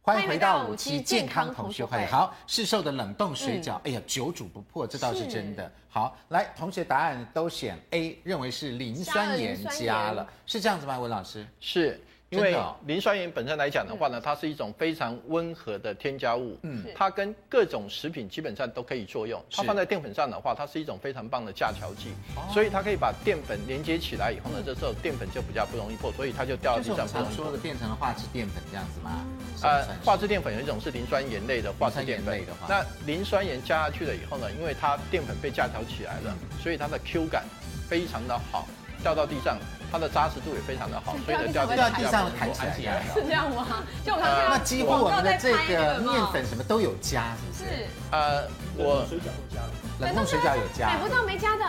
[0.05, 2.05] 欢迎回到五期健康同学会。
[2.05, 5.71] 好，市售的冷冻水饺，哎呀，久煮不破，这倒是真的。
[5.89, 10.99] 好，来，同学答案都选 A，认为是磷酸盐加了，是这样子吗？
[10.99, 11.99] 文老师是。
[12.29, 19.41] 因为磷酸盐本身来讲的话呢，它是一种非常温和的添加物，嗯，它跟各种食品基本上都可以作用。
[19.51, 22.13] 它放在淀粉上的话，它是一种非常棒的架桥剂，
[22.51, 27.45] 所以它可以把淀粉连接起来以后呢，这时候淀粉就比较不容易破，所以它就掉到地上不容易破。
[27.45, 29.25] 说的变成了化质淀粉这样子吗？
[29.61, 37.45] 呃，化质淀粉有一种是磷酸盐类的化质淀粉，那磷酸盐加下去了以后呢，因为它淀粉被架桥起来了，所以它的 Q 感
[37.87, 38.67] 非常的好。
[39.05, 39.55] 掉到地上，
[39.91, 43.85] 它的扎实度也非常的好，所以呢掉到地上弹起来，是这样吗？
[44.03, 47.85] 就我们看那几乎我们的这个面粉什么都有加，是不是？
[48.09, 49.69] 呃，我水饺有加了，
[50.01, 51.63] 冷冻水饺有加，买不到没加的，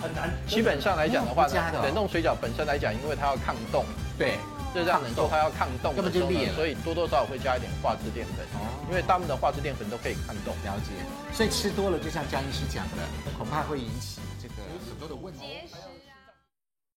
[0.00, 0.30] 很难。
[0.46, 3.84] 基本上来讲的话呢，冷冻水饺本身来讲，因为它要抗冻，
[4.16, 4.38] 对，
[4.72, 8.46] 热胀冷缩，它要抗冻，根本就裂了，所以多多少少会加一点化质淀粉，
[8.88, 10.54] 因为大部分的化质淀粉都可以抗冻。
[10.62, 10.94] 了解，
[11.34, 13.02] 所以吃多了，就像江医师讲的，
[13.36, 14.54] 恐怕会引起这个
[14.86, 15.66] 很多的问题。